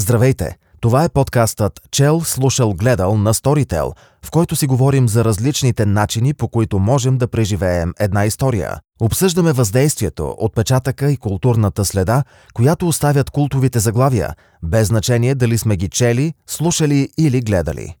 Здравейте! 0.00 0.56
Това 0.80 1.04
е 1.04 1.08
подкастът 1.08 1.80
Чел, 1.90 2.20
слушал, 2.20 2.74
гледал 2.74 3.16
на 3.16 3.34
Storytel, 3.34 3.92
в 4.24 4.30
който 4.30 4.56
си 4.56 4.66
говорим 4.66 5.08
за 5.08 5.24
различните 5.24 5.86
начини, 5.86 6.34
по 6.34 6.48
които 6.48 6.78
можем 6.78 7.18
да 7.18 7.28
преживеем 7.28 7.94
една 8.00 8.24
история. 8.24 8.80
Обсъждаме 9.00 9.52
въздействието, 9.52 10.34
отпечатъка 10.38 11.10
и 11.10 11.16
културната 11.16 11.84
следа, 11.84 12.24
която 12.54 12.88
оставят 12.88 13.30
култовите 13.30 13.78
заглавия, 13.78 14.34
без 14.62 14.88
значение 14.88 15.34
дали 15.34 15.58
сме 15.58 15.76
ги 15.76 15.88
чели, 15.88 16.34
слушали 16.46 17.08
или 17.18 17.40
гледали. 17.40 17.96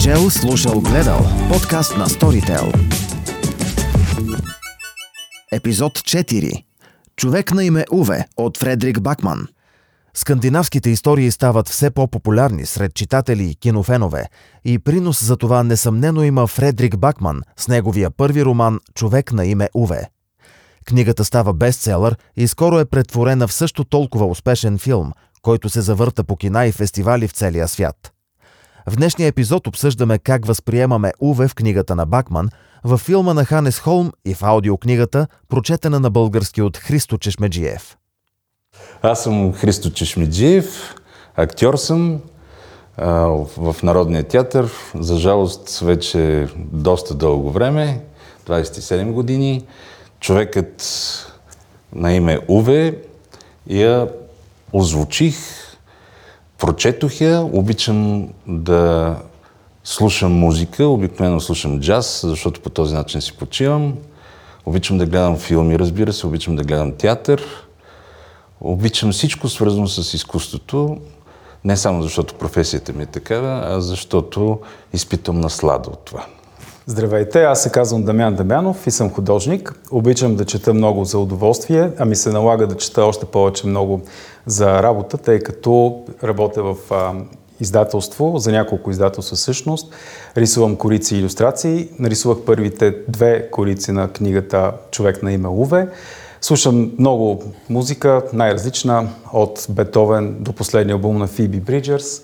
Чел, 0.00 0.30
слушал, 0.30 0.80
гледал. 0.80 1.26
Подкаст 1.52 1.96
на 1.96 2.06
Storytel. 2.06 2.90
Епизод 5.52 5.92
4. 5.98 6.64
Човек 7.16 7.54
на 7.54 7.64
име 7.64 7.84
Уве 7.92 8.26
от 8.36 8.58
Фредрик 8.58 9.00
Бакман. 9.00 9.46
Скандинавските 10.16 10.90
истории 10.90 11.30
стават 11.30 11.68
все 11.68 11.90
по-популярни 11.90 12.66
сред 12.66 12.94
читатели 12.94 13.44
и 13.44 13.54
кинофенове 13.54 14.24
и 14.64 14.78
принос 14.78 15.24
за 15.24 15.36
това 15.36 15.62
несъмнено 15.62 16.22
има 16.22 16.46
Фредрик 16.46 16.98
Бакман 16.98 17.42
с 17.56 17.68
неговия 17.68 18.10
първи 18.10 18.44
роман 18.44 18.80
«Човек 18.94 19.32
на 19.32 19.46
име 19.46 19.68
Уве». 19.74 20.08
Книгата 20.86 21.24
става 21.24 21.54
бестселър 21.54 22.16
и 22.36 22.48
скоро 22.48 22.78
е 22.78 22.84
претворена 22.84 23.48
в 23.48 23.52
също 23.52 23.84
толкова 23.84 24.26
успешен 24.26 24.78
филм, 24.78 25.12
който 25.42 25.68
се 25.68 25.80
завърта 25.80 26.24
по 26.24 26.36
кина 26.36 26.66
и 26.66 26.72
фестивали 26.72 27.28
в 27.28 27.32
целия 27.32 27.68
свят. 27.68 28.12
В 28.86 28.96
днешния 28.96 29.26
епизод 29.26 29.66
обсъждаме 29.66 30.18
как 30.18 30.46
възприемаме 30.46 31.12
Уве 31.20 31.48
в 31.48 31.54
книгата 31.54 31.96
на 31.96 32.06
Бакман, 32.06 32.48
във 32.84 33.00
филма 33.00 33.34
на 33.34 33.44
Ханес 33.44 33.78
Холм 33.78 34.12
и 34.24 34.34
в 34.34 34.42
аудиокнигата, 34.42 35.26
прочетена 35.48 36.00
на 36.00 36.10
български 36.10 36.62
от 36.62 36.76
Христо 36.76 37.18
Чешмеджиев. 37.18 37.96
Аз 39.02 39.22
съм 39.22 39.52
Христо 39.52 39.90
Чешмеджиев, 39.90 40.94
актьор 41.36 41.76
съм 41.76 42.20
а, 42.96 43.10
в 43.56 43.76
Народния 43.82 44.24
театър. 44.24 44.70
За 44.94 45.16
жалост 45.16 45.78
вече 45.78 46.48
доста 46.56 47.14
дълго 47.14 47.50
време, 47.50 48.00
27 48.46 49.12
години. 49.12 49.64
Човекът 50.20 50.82
на 51.94 52.12
име 52.12 52.38
Уве 52.48 52.98
я 53.66 54.08
озвучих, 54.72 55.36
прочетох 56.58 57.20
я, 57.20 57.40
обичам 57.40 58.28
да 58.46 59.16
слушам 59.84 60.32
музика, 60.32 60.86
обикновено 60.86 61.40
слушам 61.40 61.80
джаз, 61.80 62.20
защото 62.24 62.60
по 62.60 62.70
този 62.70 62.94
начин 62.94 63.20
си 63.20 63.36
почивам. 63.36 63.94
Обичам 64.66 64.98
да 64.98 65.06
гледам 65.06 65.38
филми, 65.38 65.78
разбира 65.78 66.12
се, 66.12 66.26
обичам 66.26 66.56
да 66.56 66.64
гледам 66.64 66.92
театър. 66.92 67.63
Обичам 68.66 69.12
всичко 69.12 69.48
свързано 69.48 69.88
с 69.88 70.14
изкуството, 70.14 70.96
не 71.64 71.76
само 71.76 72.02
защото 72.02 72.34
професията 72.34 72.92
ми 72.92 73.02
е 73.02 73.06
такава, 73.06 73.62
а 73.64 73.80
защото 73.80 74.58
изпитвам 74.92 75.40
наслада 75.40 75.90
от 75.90 76.04
това. 76.04 76.26
Здравейте, 76.86 77.42
аз 77.42 77.62
се 77.62 77.70
казвам 77.72 78.04
Дамян 78.04 78.34
Дамянов 78.34 78.86
и 78.86 78.90
съм 78.90 79.10
художник. 79.10 79.80
Обичам 79.90 80.36
да 80.36 80.44
чета 80.44 80.74
много 80.74 81.04
за 81.04 81.18
удоволствие, 81.18 81.90
а 81.98 82.04
ми 82.04 82.16
се 82.16 82.32
налага 82.32 82.66
да 82.66 82.76
чета 82.76 83.04
още 83.04 83.26
повече 83.26 83.66
много 83.66 84.00
за 84.46 84.82
работа, 84.82 85.18
тъй 85.18 85.38
като 85.38 86.02
работя 86.22 86.62
в 86.62 86.76
а, 86.90 87.12
издателство, 87.60 88.32
за 88.36 88.52
няколко 88.52 88.90
издателства 88.90 89.36
всъщност. 89.36 89.94
Рисувам 90.36 90.76
корици 90.76 91.16
и 91.16 91.18
иллюстрации. 91.18 91.88
Нарисувах 91.98 92.38
първите 92.46 92.96
две 93.08 93.50
корици 93.50 93.92
на 93.92 94.08
книгата 94.08 94.72
Човек 94.90 95.22
на 95.22 95.32
име 95.32 95.48
Уве. 95.48 95.88
Слушам 96.44 96.92
много 96.98 97.42
музика, 97.70 98.22
най-различна, 98.32 99.08
от 99.32 99.66
Бетовен 99.70 100.36
до 100.40 100.52
последния 100.52 100.94
албум 100.94 101.18
на 101.18 101.26
Фиби 101.26 101.60
Бриджърс. 101.60 102.22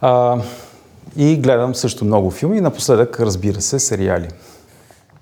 А, 0.00 0.38
и 1.16 1.36
гледам 1.36 1.74
също 1.74 2.04
много 2.04 2.30
филми 2.30 2.58
и 2.58 2.60
напоследък, 2.60 3.20
разбира 3.20 3.60
се, 3.60 3.78
сериали. 3.78 4.28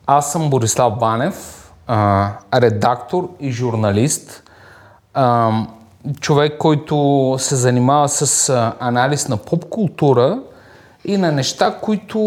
Аз 0.07 0.33
съм 0.33 0.51
Борислав 0.51 0.99
Банев, 0.99 1.71
а, 1.87 2.31
редактор 2.55 3.29
и 3.41 3.53
журналист. 3.53 4.43
А, 5.15 5.53
човек, 6.21 6.59
който 6.59 7.37
се 7.39 7.57
занимава 7.57 8.09
с 8.09 8.49
анализ 8.81 9.29
на 9.29 9.37
поп-култура 9.37 10.41
и 11.05 11.17
на 11.17 11.33
неща, 11.33 11.79
които 11.83 12.19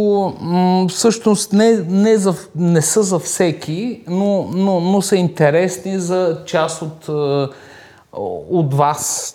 м- 0.41 0.87
всъщност 0.89 1.53
не, 1.53 1.71
не, 1.89 2.17
за, 2.17 2.35
не 2.55 2.81
са 2.81 3.03
за 3.03 3.19
всеки, 3.19 4.01
но, 4.07 4.49
но, 4.53 4.79
но 4.79 5.01
са 5.01 5.15
интересни 5.15 5.99
за 5.99 6.41
част 6.45 6.81
от, 6.81 7.09
от 8.49 8.73
вас. 8.73 9.33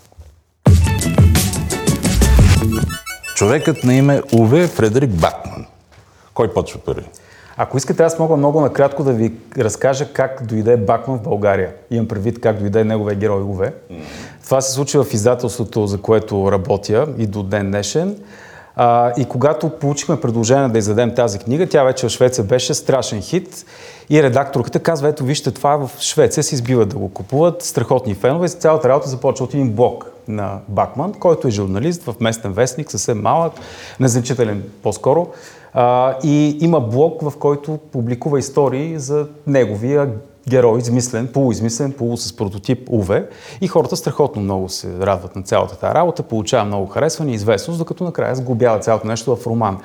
Човекът 3.37 3.85
на 3.85 3.95
име 3.95 4.23
Уве 4.35 4.67
Фредерик 4.67 5.11
Бакман. 5.11 5.67
Кой 6.35 6.55
почва 6.55 6.81
първи? 6.81 7.07
Ако 7.57 7.77
искате, 7.77 8.03
аз 8.03 8.19
мога 8.19 8.37
много 8.37 8.61
накратко 8.61 9.05
да 9.05 9.13
ви 9.13 9.33
разкажа 9.59 10.13
как 10.13 10.47
дойде 10.47 10.77
Бакман 10.77 11.19
в 11.19 11.23
България. 11.23 11.71
Имам 11.91 12.09
предвид 12.09 12.41
как 12.41 12.59
дойде 12.59 12.85
неговия 12.85 13.17
герой 13.17 13.43
Уве. 13.43 13.75
Mm-hmm. 13.91 14.03
Това 14.45 14.61
се 14.61 14.73
случи 14.73 14.99
в 14.99 15.07
издателството, 15.13 15.87
за 15.87 16.01
което 16.01 16.53
работя 16.53 17.09
и 17.19 17.27
до 17.27 17.43
ден 17.43 17.71
днешен. 17.71 18.17
А, 18.77 19.13
и 19.21 19.25
когато 19.25 19.69
получихме 19.69 20.21
предложение 20.21 20.69
да 20.69 20.79
издадем 20.79 21.15
тази 21.15 21.39
книга, 21.39 21.69
тя 21.69 21.85
вече 21.85 22.07
в 22.07 22.11
Швеция 22.11 22.45
беше 22.45 22.75
страшен 22.75 23.23
хит. 23.23 23.65
И 24.11 24.23
редакторката 24.23 24.81
казва, 24.81 25.09
ето 25.09 25.25
вижте, 25.25 25.51
това 25.51 25.77
в 25.77 25.91
Швеция 26.01 26.45
се 26.45 26.55
избиват 26.55 26.89
да 26.89 26.97
го 26.97 27.09
купуват, 27.09 27.63
страхотни 27.63 28.15
фенове. 28.15 28.47
И 28.47 28.49
цялата 28.49 28.89
работа 28.89 29.09
започва 29.09 29.45
от 29.45 29.55
един 29.55 29.73
блог 29.73 30.07
на 30.29 30.59
Бакман, 30.69 31.13
който 31.13 31.49
е 31.49 31.51
журналист 31.51 32.03
в 32.03 32.15
местен 32.21 32.53
вестник, 32.53 32.91
съвсем 32.91 33.21
малък, 33.21 33.53
незначителен 34.01 34.63
по-скоро. 34.83 35.29
А, 35.75 36.17
и 36.25 36.59
има 36.61 36.81
блог, 36.81 37.23
в 37.23 37.33
който 37.39 37.79
публикува 37.93 38.39
истории 38.39 38.99
за 38.99 39.27
неговия 39.47 40.11
герой, 40.49 40.79
измислен, 40.79 41.29
полуизмислен, 41.29 41.93
полу 41.93 42.17
с 42.17 42.37
прототип 42.37 42.89
УВ. 42.91 43.23
И 43.61 43.69
хората 43.69 43.97
страхотно 43.97 44.43
много 44.43 44.69
се 44.69 44.99
радват 45.01 45.37
на 45.37 45.43
цялата 45.43 45.77
тази 45.77 45.95
работа, 45.95 46.23
получава 46.23 46.65
много 46.65 46.87
харесване 46.87 47.33
и 47.33 47.35
известност, 47.35 47.79
докато 47.79 48.05
накрая 48.05 48.37
сглобява 48.37 48.79
цялото 48.79 49.07
нещо 49.07 49.37
в 49.37 49.47
роман. 49.47 49.79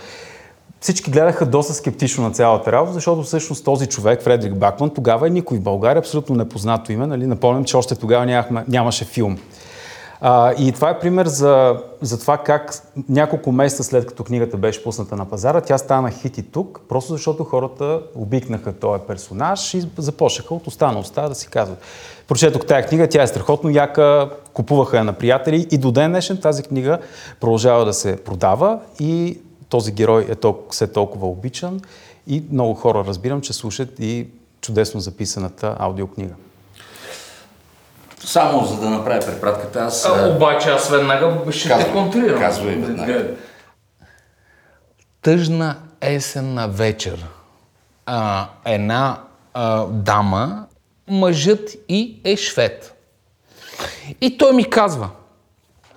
Всички 0.79 1.11
гледаха 1.11 1.45
доста 1.45 1.73
скептично 1.73 2.23
на 2.23 2.31
цялата 2.31 2.71
работа, 2.71 2.93
защото 2.93 3.23
всъщност 3.23 3.65
този 3.65 3.87
човек, 3.87 4.21
Фредрик 4.21 4.55
Бакман, 4.55 4.89
тогава 4.89 5.27
е 5.27 5.29
никой 5.29 5.57
в 5.57 5.61
България, 5.61 5.99
абсолютно 5.99 6.35
непознато 6.35 6.91
име. 6.91 7.07
Нали? 7.07 7.27
Напомням, 7.27 7.63
че 7.63 7.77
още 7.77 7.95
тогава 7.95 8.25
нямахме, 8.25 8.65
нямаше 8.67 9.05
филм. 9.05 9.37
А, 10.21 10.53
и 10.53 10.71
това 10.71 10.89
е 10.89 10.99
пример 10.99 11.25
за, 11.25 11.81
за 12.01 12.19
това 12.19 12.37
как 12.37 12.73
няколко 13.09 13.51
месеца 13.51 13.83
след 13.83 14.05
като 14.05 14.23
книгата 14.23 14.57
беше 14.57 14.83
пусната 14.83 15.15
на 15.15 15.25
пазара, 15.25 15.61
тя 15.61 15.77
стана 15.77 16.11
хит 16.11 16.37
и 16.37 16.43
тук, 16.43 16.81
просто 16.89 17.13
защото 17.13 17.43
хората 17.43 18.01
обикнаха 18.15 18.73
този 18.73 19.03
персонаж 19.07 19.73
и 19.73 19.83
започнаха 19.97 20.55
от 20.55 20.67
уста 20.67 20.91
на 20.91 20.99
уста 20.99 21.29
да 21.29 21.35
си 21.35 21.47
казват. 21.47 21.81
Прочетох 22.27 22.65
тази 22.65 22.87
книга, 22.87 23.09
тя 23.09 23.23
е 23.23 23.27
страхотно 23.27 23.69
яка, 23.69 24.29
купуваха 24.53 24.97
я 24.97 25.03
на 25.03 25.13
приятели 25.13 25.67
и 25.71 25.77
до 25.77 25.91
ден 25.91 26.11
днешен 26.11 26.37
тази 26.37 26.63
книга 26.63 26.99
продължава 27.39 27.85
да 27.85 27.93
се 27.93 28.23
продава 28.23 28.79
и 28.99 29.39
този 29.69 29.91
герой 29.91 30.25
е 30.29 30.35
толкова, 30.35 30.71
все 30.71 30.87
толкова 30.87 31.27
обичан 31.27 31.81
и 32.27 32.43
много 32.51 32.73
хора 32.73 33.03
разбирам, 33.07 33.41
че 33.41 33.53
слушат 33.53 33.89
и 33.99 34.27
чудесно 34.61 34.99
записаната 34.99 35.75
аудиокнига. 35.79 36.33
Само 38.27 38.65
за 38.65 38.79
да 38.79 38.89
направя 38.89 39.25
препратката, 39.25 39.79
аз... 39.79 40.05
А, 40.05 40.29
обаче 40.35 40.69
аз 40.69 40.89
веднага 40.89 41.51
ще 41.51 41.69
казвам, 41.69 41.85
те 41.85 41.91
контрирам. 41.91 42.39
Казвай 42.39 42.75
веднага. 42.75 43.27
Тъжна 45.21 45.75
есенна 46.01 46.67
вечер. 46.67 47.25
А, 48.05 48.47
една 48.65 49.21
а, 49.53 49.85
дама, 49.85 50.65
мъжът 51.07 51.69
и 51.89 52.21
е 52.23 52.35
швед. 52.35 52.95
И 54.21 54.37
той 54.37 54.53
ми 54.53 54.69
казва, 54.69 55.09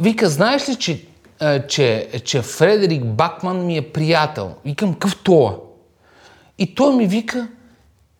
вика, 0.00 0.28
знаеш 0.28 0.68
ли, 0.68 0.76
че, 0.76 1.06
а, 1.40 1.66
че, 1.66 2.08
че 2.24 2.42
Фредерик 2.42 3.04
Бакман 3.04 3.66
ми 3.66 3.76
е 3.76 3.92
приятел? 3.92 4.54
Викам, 4.64 4.94
къв 4.94 5.16
това? 5.22 5.54
И 6.58 6.74
той 6.74 6.94
ми 6.94 7.06
вика, 7.06 7.48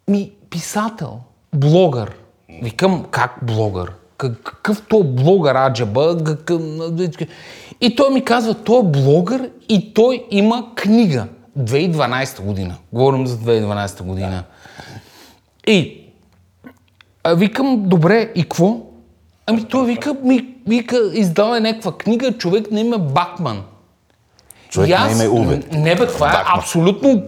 ми 0.09 0.33
писател, 0.51 1.21
блогър. 1.55 2.17
Викам, 2.63 3.05
как 3.11 3.39
блогър? 3.43 3.93
Какъв 4.21 4.83
то 4.89 5.05
блогър 5.05 5.55
аджаба? 5.55 6.17
И 7.81 7.97
той 7.97 8.11
ми 8.11 8.25
казва, 8.25 8.55
той 8.55 8.81
е 8.81 8.83
блогър 8.83 9.51
и 9.69 9.95
той 9.95 10.27
има 10.31 10.75
книга. 10.75 11.27
2012 11.59 12.41
година. 12.41 12.75
Говорим 12.93 13.27
за 13.27 13.37
2012 13.37 14.03
година. 14.03 14.45
И 15.67 16.01
а, 17.25 17.35
викам, 17.35 17.83
добре, 17.87 18.33
и 18.35 18.43
какво? 18.43 18.81
Ами 19.47 19.65
той 19.65 19.87
вика, 19.87 20.15
ми, 20.23 20.55
вика, 20.67 21.11
издава 21.13 21.57
е 21.57 21.61
някаква 21.61 21.93
книга, 21.93 22.33
човек 22.33 22.71
на 22.71 22.81
име 22.81 22.99
Бакман. 22.99 23.63
Човек 24.69 24.91
аз, 24.99 25.19
на 25.19 25.25
име 25.25 25.41
Уве. 25.41 25.63
Не 25.73 25.95
бе, 25.95 26.07
това 26.07 26.27
Бакман. 26.27 26.43
е 26.43 26.59
абсолютно 26.59 27.23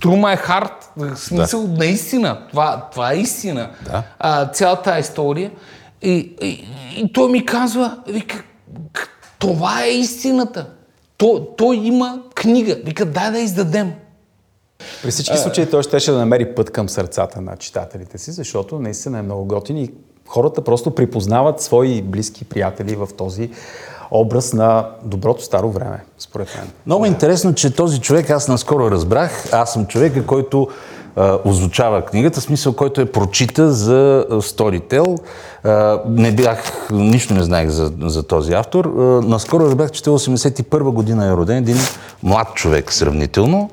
трума 0.00 0.32
е 0.32 0.36
хард. 0.36 0.92
Смисъл, 1.14 1.66
да. 1.66 1.78
наистина. 1.78 2.38
Това, 2.50 2.88
това 2.92 3.12
е 3.12 3.16
истина. 3.16 3.70
Да. 3.84 4.02
А, 4.18 4.46
цялата 4.46 4.98
история. 4.98 5.50
И, 6.02 6.36
и, 6.42 6.68
и 6.96 7.12
той 7.12 7.30
ми 7.30 7.46
казва, 7.46 7.98
вика, 8.08 8.44
Това 9.38 9.84
е 9.84 9.88
истината. 9.88 10.70
То, 11.16 11.46
той 11.56 11.76
има 11.76 12.22
книга. 12.34 12.76
Вика, 12.84 13.04
дай 13.04 13.30
да 13.30 13.38
издадем. 13.38 13.92
При 15.02 15.10
всички 15.10 15.36
случаи 15.36 15.70
той 15.70 15.82
щеше 15.82 16.10
да 16.10 16.18
намери 16.18 16.54
път 16.54 16.70
към 16.70 16.88
сърцата 16.88 17.40
на 17.40 17.56
читателите 17.56 18.18
си, 18.18 18.32
защото 18.32 18.78
наистина 18.78 19.18
е 19.18 19.22
много 19.22 19.44
готин 19.44 19.76
и 19.76 19.90
хората 20.26 20.64
просто 20.64 20.94
припознават 20.94 21.60
свои 21.60 22.02
близки 22.02 22.44
приятели 22.44 22.96
в 22.96 23.08
този 23.16 23.50
образ 24.10 24.52
на 24.52 24.90
доброто 25.04 25.42
старо 25.42 25.70
време, 25.70 26.04
според 26.18 26.54
мен. 26.56 26.70
Много 26.86 27.06
интересно, 27.06 27.54
че 27.54 27.74
този 27.74 28.00
човек, 28.00 28.30
аз 28.30 28.48
наскоро 28.48 28.90
разбрах, 28.90 29.52
аз 29.52 29.72
съм 29.72 29.86
човека, 29.86 30.26
който 30.26 30.68
озвучава 31.44 32.02
книгата, 32.02 32.40
смисъл, 32.40 32.72
който 32.72 33.00
е 33.00 33.12
прочита 33.12 33.72
за. 33.72 34.26
А, 35.64 36.00
не 36.08 36.32
бях, 36.32 36.88
нищо 36.92 37.34
не 37.34 37.42
знаех 37.42 37.68
за, 37.68 37.92
за 38.00 38.22
този 38.22 38.52
автор. 38.52 38.84
Наскоро 39.24 39.64
разбрах, 39.64 39.90
че 39.90 40.02
той 40.02 40.18
81 40.18 40.80
година 40.80 41.26
е 41.26 41.32
роден, 41.32 41.56
един 41.56 41.76
млад 42.22 42.54
човек 42.54 42.92
сравнително, 42.92 43.70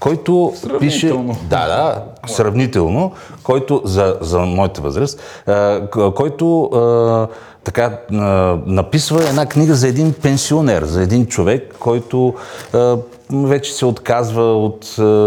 който 0.00 0.52
пише... 0.80 1.08
Да, 1.50 1.66
да, 1.66 2.02
сравнително, 2.26 3.12
който 3.42 3.82
за, 3.84 4.16
за 4.20 4.38
моята 4.38 4.80
възраст, 4.80 5.20
който 6.14 6.70
така 7.64 7.98
написва 8.66 9.28
една 9.28 9.46
книга 9.46 9.74
за 9.74 9.88
един 9.88 10.12
пенсионер, 10.12 10.84
за 10.84 11.02
един 11.02 11.26
човек, 11.26 11.74
който 11.78 12.34
вече 13.30 13.72
се 13.72 13.86
отказва 13.86 14.64
от 14.64 14.86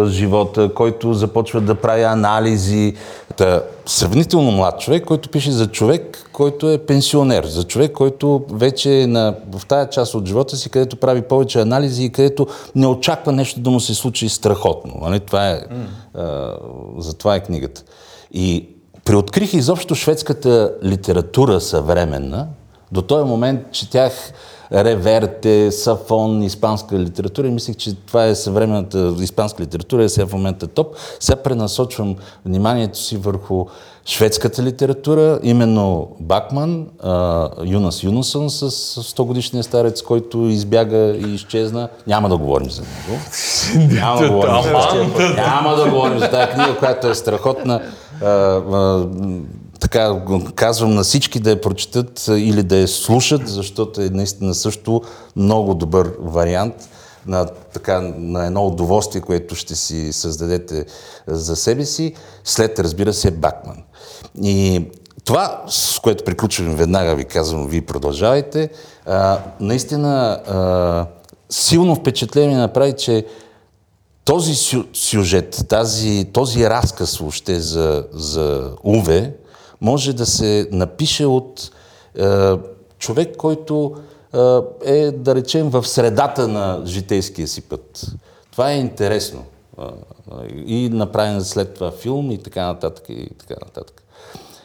живота, 0.10 0.74
който 0.74 1.14
започва 1.14 1.62
да 1.62 1.76
прави 1.76 2.04
анализи. 2.04 2.94
Та, 3.38 3.62
сравнително 3.86 4.52
млад 4.52 4.80
човек, 4.80 5.06
който 5.06 5.30
пише 5.30 5.52
за 5.52 5.68
човек, 5.68 6.30
който 6.34 6.70
е 6.70 6.78
пенсионер, 6.78 7.46
за 7.46 7.64
човек, 7.64 7.92
който 7.92 8.46
вече 8.52 9.02
е 9.02 9.08
на, 9.08 9.36
в 9.52 9.66
тая 9.66 9.90
част 9.90 10.16
от 10.16 10.28
живота 10.28 10.58
си, 10.58 10.70
където 10.70 10.96
прави 10.96 11.22
повече 11.22 11.60
анализи 11.60 12.04
и 12.04 12.12
където 12.12 12.48
не 12.76 12.88
очаква 12.88 13.32
нещо 13.32 13.60
да 13.60 13.70
му 13.70 13.80
се 13.80 13.94
случи 13.94 14.30
страхотно. 14.30 14.94
Нали? 15.02 15.20
Това 15.20 15.50
е, 15.50 15.62
а, 16.14 16.54
за 16.98 17.14
това 17.14 17.36
е 17.36 17.44
книгата. 17.44 17.84
И 18.32 18.70
приоткрих 19.08 19.54
изобщо 19.54 19.96
шведската 19.96 20.74
литература 20.84 21.62
съвременна. 21.62 22.48
До 22.92 23.02
този 23.02 23.30
момент 23.30 23.62
четях 23.72 24.14
Реверте, 24.74 25.72
Сафон, 25.72 26.44
испанска 26.44 27.00
литература 27.00 27.48
и 27.48 27.52
мислех, 27.52 27.76
че 27.76 27.96
това 27.96 28.26
е 28.26 28.36
съвременната 28.36 29.14
испанска 29.20 29.64
литература, 29.64 30.04
е 30.04 30.10
сега 30.10 30.28
в 30.28 30.34
момента 30.34 30.68
топ. 30.68 30.96
Сега 31.20 31.36
пренасочвам 31.36 32.16
вниманието 32.46 33.00
си 33.00 33.18
върху 33.18 33.66
шведската 34.06 34.64
литература, 34.64 35.40
именно 35.44 36.08
Бакман, 36.20 36.88
Юнас 37.66 38.04
Юнасън 38.04 38.50
с 38.50 38.72
100 38.72 39.26
годишния 39.26 39.64
старец, 39.64 40.02
който 40.02 40.38
избяга 40.38 40.98
и 40.98 41.34
изчезна. 41.34 41.90
Няма 42.08 42.30
да 42.30 42.38
говорим 42.38 42.70
за 42.72 42.82
него. 42.82 43.20
Няма 43.94 44.22
да 44.22 44.30
говорим 44.30 44.54
за. 44.64 45.34
Няма 45.36 45.76
да 45.76 45.90
говорим 45.90 46.20
за 46.20 46.30
тази 46.30 46.52
книга, 46.52 46.76
която 46.80 47.08
е 47.08 47.16
страхотна. 47.16 47.82
Така 49.80 50.22
казвам 50.56 50.96
на 50.96 51.04
всички 51.04 51.40
да 51.40 51.50
я 51.50 51.62
прочитат 51.62 52.28
или 52.28 52.64
да 52.64 52.78
я 52.78 52.88
слушат, 52.88 53.48
защото 53.48 54.02
е 54.02 54.10
наистина 54.10 54.54
също 54.54 55.02
много 55.36 55.74
добър 55.74 56.12
вариант 56.20 56.90
на, 57.28 57.46
така, 57.74 58.02
на 58.18 58.46
едно 58.46 58.68
удоволствие, 58.68 59.22
което 59.22 59.56
ще 59.56 59.76
си 59.76 60.14
създадете 60.14 60.86
за 61.28 61.56
себе 61.56 61.86
си, 61.86 62.14
след, 62.44 62.80
разбира 62.80 63.14
се, 63.14 63.32
Бакман. 63.32 63.84
И 64.44 64.86
това, 65.26 65.64
с 65.68 66.00
което 66.00 66.24
приключвам 66.24 66.76
веднага, 66.76 67.16
ви 67.16 67.26
казвам, 67.26 67.68
вие 67.68 67.82
продължавайте, 67.82 68.70
а, 69.06 69.40
наистина 69.60 70.42
а, 70.48 71.06
силно 71.50 71.96
впечатление 71.96 72.58
направи, 72.58 72.94
че 72.94 73.26
този 74.28 74.56
сю, 74.56 74.84
сюжет, 74.94 75.66
тази, 75.70 76.26
този 76.34 76.70
разказ 76.70 77.18
въобще 77.18 77.60
за, 77.60 78.08
за 78.12 78.72
Уве, 78.84 79.34
може 79.82 80.14
да 80.14 80.26
се 80.26 80.68
напише 80.72 81.26
от 81.26 81.72
е, 82.20 82.52
човек, 83.00 83.38
който 83.38 83.96
е, 84.86 84.98
е, 84.98 85.12
да 85.12 85.36
речем, 85.36 85.70
в 85.70 85.88
средата 85.88 86.48
на 86.48 86.82
житейския 86.86 87.48
си 87.48 87.62
път. 87.62 88.06
Това 88.52 88.72
е 88.72 88.80
интересно. 88.80 89.44
И 90.66 90.90
направен 90.90 91.44
след 91.44 91.74
това 91.74 91.92
филм 91.92 92.32
и 92.32 92.38
така 92.38 92.66
нататък. 92.66 93.06
И 93.10 93.30
така 93.30 93.56
нататък. 93.66 94.04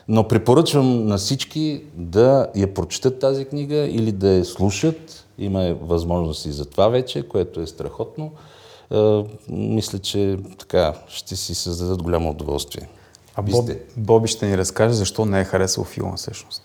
Но 0.09 0.29
препоръчвам 0.29 1.07
на 1.07 1.19
всички 1.19 1.83
да 1.95 2.47
я 2.57 2.75
прочитат 2.75 3.19
тази 3.19 3.45
книга 3.45 3.77
или 3.77 4.13
да 4.13 4.29
я 4.29 4.45
слушат. 4.45 5.27
Има 5.39 5.75
възможности 5.83 6.53
за 6.53 6.65
това 6.65 6.89
вече, 6.89 7.29
което 7.29 7.61
е 7.61 7.67
страхотно. 7.67 8.33
Мисля, 9.49 9.99
че 9.99 10.39
така 10.59 10.95
ще 11.09 11.37
си 11.37 11.55
създадат 11.55 12.03
голямо 12.03 12.31
удоволствие. 12.31 12.89
А 13.35 13.43
Боб, 13.43 13.71
Боби 13.97 14.29
ще 14.29 14.47
ни 14.47 14.59
разкаже 14.59 14.95
защо 14.95 15.25
не 15.25 15.41
е 15.41 15.45
харесал 15.45 15.85
филма 15.85 16.17
всъщност. 16.17 16.63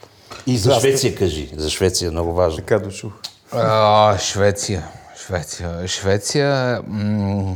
И 0.47 0.57
за 0.57 0.79
Швеция 0.79 1.15
кажи. 1.15 1.51
За 1.55 1.69
Швеция 1.69 2.07
е 2.07 2.11
много 2.11 2.33
важно. 2.33 2.57
Така 2.57 2.79
дочух. 2.79 3.13
А, 3.51 4.17
Швеция. 4.17 4.87
Швеция. 5.25 5.87
Швеция. 5.87 6.81
М- 6.87 7.55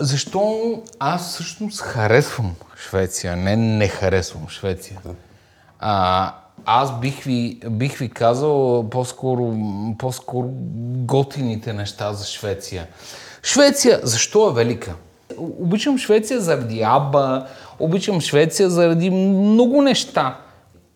защо 0.00 0.82
аз 0.98 1.28
всъщност 1.28 1.80
харесвам 1.80 2.54
Швеция, 2.76 3.36
не 3.36 3.56
не 3.56 3.88
харесвам 3.88 4.48
Швеция. 4.48 5.00
А, 5.78 6.34
аз 6.64 7.00
бих 7.00 7.24
ви, 7.24 7.58
бих 7.70 7.98
ви 7.98 8.08
казал 8.08 8.88
по-скоро, 8.90 9.54
по-скоро 9.98 10.48
готините 11.06 11.72
неща 11.72 12.12
за 12.12 12.26
Швеция. 12.26 12.86
Швеция, 13.42 14.00
защо 14.02 14.48
е 14.48 14.52
велика? 14.52 14.94
Обичам 15.38 15.98
Швеция 15.98 16.40
заради 16.40 16.82
Аба, 16.82 17.46
обичам 17.78 18.20
Швеция 18.20 18.70
заради 18.70 19.10
много 19.10 19.82
неща, 19.82 20.38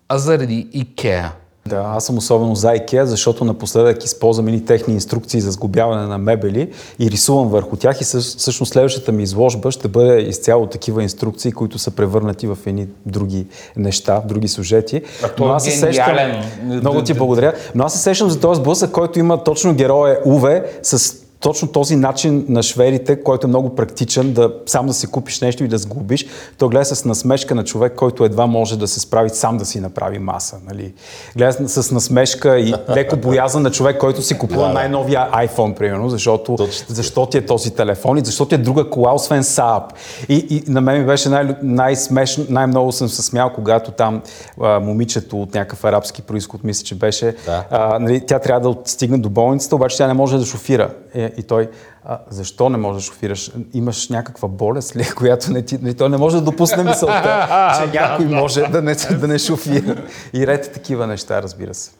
а 0.09 0.19
заради 0.19 0.69
Икеа. 0.73 1.33
Да, 1.67 1.85
аз 1.97 2.05
съм 2.05 2.19
особено 2.19 2.55
за 2.55 2.69
IKEA, 2.69 3.03
защото 3.03 3.45
напоследък 3.45 4.05
използвам 4.05 4.49
едни 4.49 4.65
техни 4.65 4.95
инструкции 4.95 5.41
за 5.41 5.51
сглобяване 5.51 6.07
на 6.07 6.19
мебели 6.19 6.73
и 6.99 7.11
рисувам 7.11 7.49
върху 7.49 7.77
тях 7.77 8.01
и 8.01 8.05
всъщност 8.05 8.73
следващата 8.73 9.13
ми 9.13 9.23
изложба 9.23 9.71
ще 9.71 9.89
бъде 9.89 10.21
изцяло 10.21 10.67
такива 10.67 11.03
инструкции, 11.03 11.53
които 11.53 11.79
са 11.79 11.91
превърнати 11.91 12.47
в 12.47 12.59
едни 12.67 12.87
други 13.07 13.47
неща, 13.77 14.21
в 14.21 14.27
други 14.27 14.49
сюжети. 14.49 15.03
А 15.25 15.29
той 15.29 15.57
е 15.57 15.61
се 15.61 15.91
гениален. 15.91 16.45
много 16.63 17.03
ти 17.03 17.15
благодаря. 17.15 17.53
Но 17.75 17.85
аз 17.85 17.93
се 17.93 17.99
сещам 17.99 18.31
за 18.31 18.41
този 18.41 18.61
сблъсък, 18.61 18.91
който 18.91 19.19
има 19.19 19.45
точно 19.45 19.75
героя 19.75 20.19
Уве 20.25 20.65
с 20.83 21.26
точно 21.41 21.69
този 21.69 21.97
начин 21.97 22.47
на 22.49 22.63
шведите, 22.63 23.23
който 23.23 23.47
е 23.47 23.49
много 23.49 23.75
практичен, 23.75 24.33
да 24.33 24.53
сам 24.67 24.87
да 24.87 24.93
си 24.95 25.07
купиш 25.07 25.41
нещо 25.41 25.65
и 25.65 25.69
да 25.69 25.79
сгубиш, 25.79 26.27
то 26.59 26.69
гледа 26.69 26.85
с 26.85 27.05
насмешка 27.05 27.55
на 27.55 27.65
човек, 27.65 27.93
който 27.97 28.25
едва 28.25 28.47
може 28.47 28.79
да 28.79 28.89
се 28.89 29.01
справи 29.01 29.31
сам 29.31 29.59
да 29.59 29.65
си 29.65 29.81
направи 29.81 30.19
маса. 30.19 30.57
Нали? 30.67 30.95
Гледа 31.37 31.69
с 31.69 31.91
насмешка 31.91 32.59
и 32.59 32.75
леко 32.91 33.17
боязан 33.17 33.63
на 33.63 33.71
човек, 33.71 33.99
който 33.99 34.23
си 34.23 34.39
купува 34.39 34.69
най-новия 34.73 35.31
iPhone, 35.33 35.75
примерно, 35.75 36.09
защото 36.11 36.57
защо 36.89 37.27
ти 37.27 37.39
е 37.39 37.47
този 37.47 37.71
телефон 37.71 38.19
и 38.19 38.25
защо 38.25 38.47
ти 38.47 38.55
е 38.55 38.59
друга 38.59 38.91
кола, 38.91 39.15
освен 39.15 39.43
Saab. 39.43 39.83
И, 40.29 40.35
и 40.51 40.71
на 40.71 40.81
мен 40.81 41.01
ми 41.01 41.07
беше 41.07 41.29
най- 41.29 41.57
най-смешно, 41.63 42.47
най-много 42.49 42.93
съм 42.93 43.09
се 43.09 43.23
смял, 43.23 43.53
когато 43.55 43.91
там 43.91 44.23
а, 44.61 44.81
момичето 44.81 45.43
от 45.43 45.55
някакъв 45.55 45.85
арабски 45.85 46.23
происход, 46.23 46.65
мисля, 46.65 46.85
че 46.85 46.95
беше, 46.95 47.35
Да. 47.47 47.65
а, 47.71 47.99
нали, 47.99 48.27
тя 48.27 48.39
трябва 48.39 48.71
да 48.71 48.77
стигне 48.85 49.19
до 49.19 49.29
болницата, 49.29 49.77
обаче 49.77 49.97
тя 49.97 50.07
не 50.07 50.15
може 50.15 50.39
да 50.39 50.45
шофира. 50.45 50.91
Е, 51.15 51.26
и 51.37 51.43
той, 51.43 51.71
а, 52.05 52.19
защо 52.31 52.69
не 52.69 52.79
можеш 52.79 53.03
да 53.03 53.13
шофираш? 53.13 53.53
Имаш 53.75 54.09
някаква 54.09 54.49
болест 54.49 54.97
ли, 54.97 55.05
която 55.17 55.53
не 55.53 55.63
ти... 55.63 55.79
Нали, 55.83 55.95
той 55.95 56.09
не 56.09 56.17
може 56.17 56.37
да 56.37 56.43
допусне 56.43 56.85
мисълта, 56.85 57.49
че 57.93 57.99
някой 57.99 58.27
може 58.27 58.61
да 58.63 58.83
не, 58.83 58.95
да 58.95 59.29
не 59.29 59.39
шофира. 59.39 60.03
И 60.35 60.47
ред 60.47 60.73
такива 60.73 61.07
неща, 61.07 61.43
разбира 61.43 61.75
се. 61.75 61.91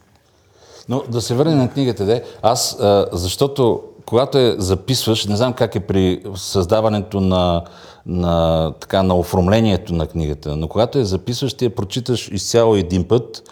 Но 0.89 1.03
да 1.09 1.21
се 1.21 1.35
върнем 1.35 1.59
на 1.59 1.71
книгата, 1.71 2.05
де. 2.05 2.23
Аз, 2.43 2.77
а, 2.81 3.07
защото 3.13 3.83
когато 4.07 4.39
я 4.39 4.55
записваш, 4.59 5.27
не 5.27 5.37
знам 5.37 5.53
как 5.53 5.75
е 5.75 5.81
при 5.81 6.23
създаването 6.35 7.21
на, 7.21 7.65
на, 8.07 8.73
така, 8.81 9.03
на 9.03 9.17
оформлението 9.17 9.95
на 9.95 10.07
книгата, 10.07 10.57
но 10.57 10.69
когато 10.69 10.99
я 10.99 11.05
записваш, 11.05 11.55
ти 11.55 11.65
я 11.65 11.75
прочиташ 11.75 12.29
изцяло 12.29 12.77
един 12.77 13.09
път, 13.09 13.43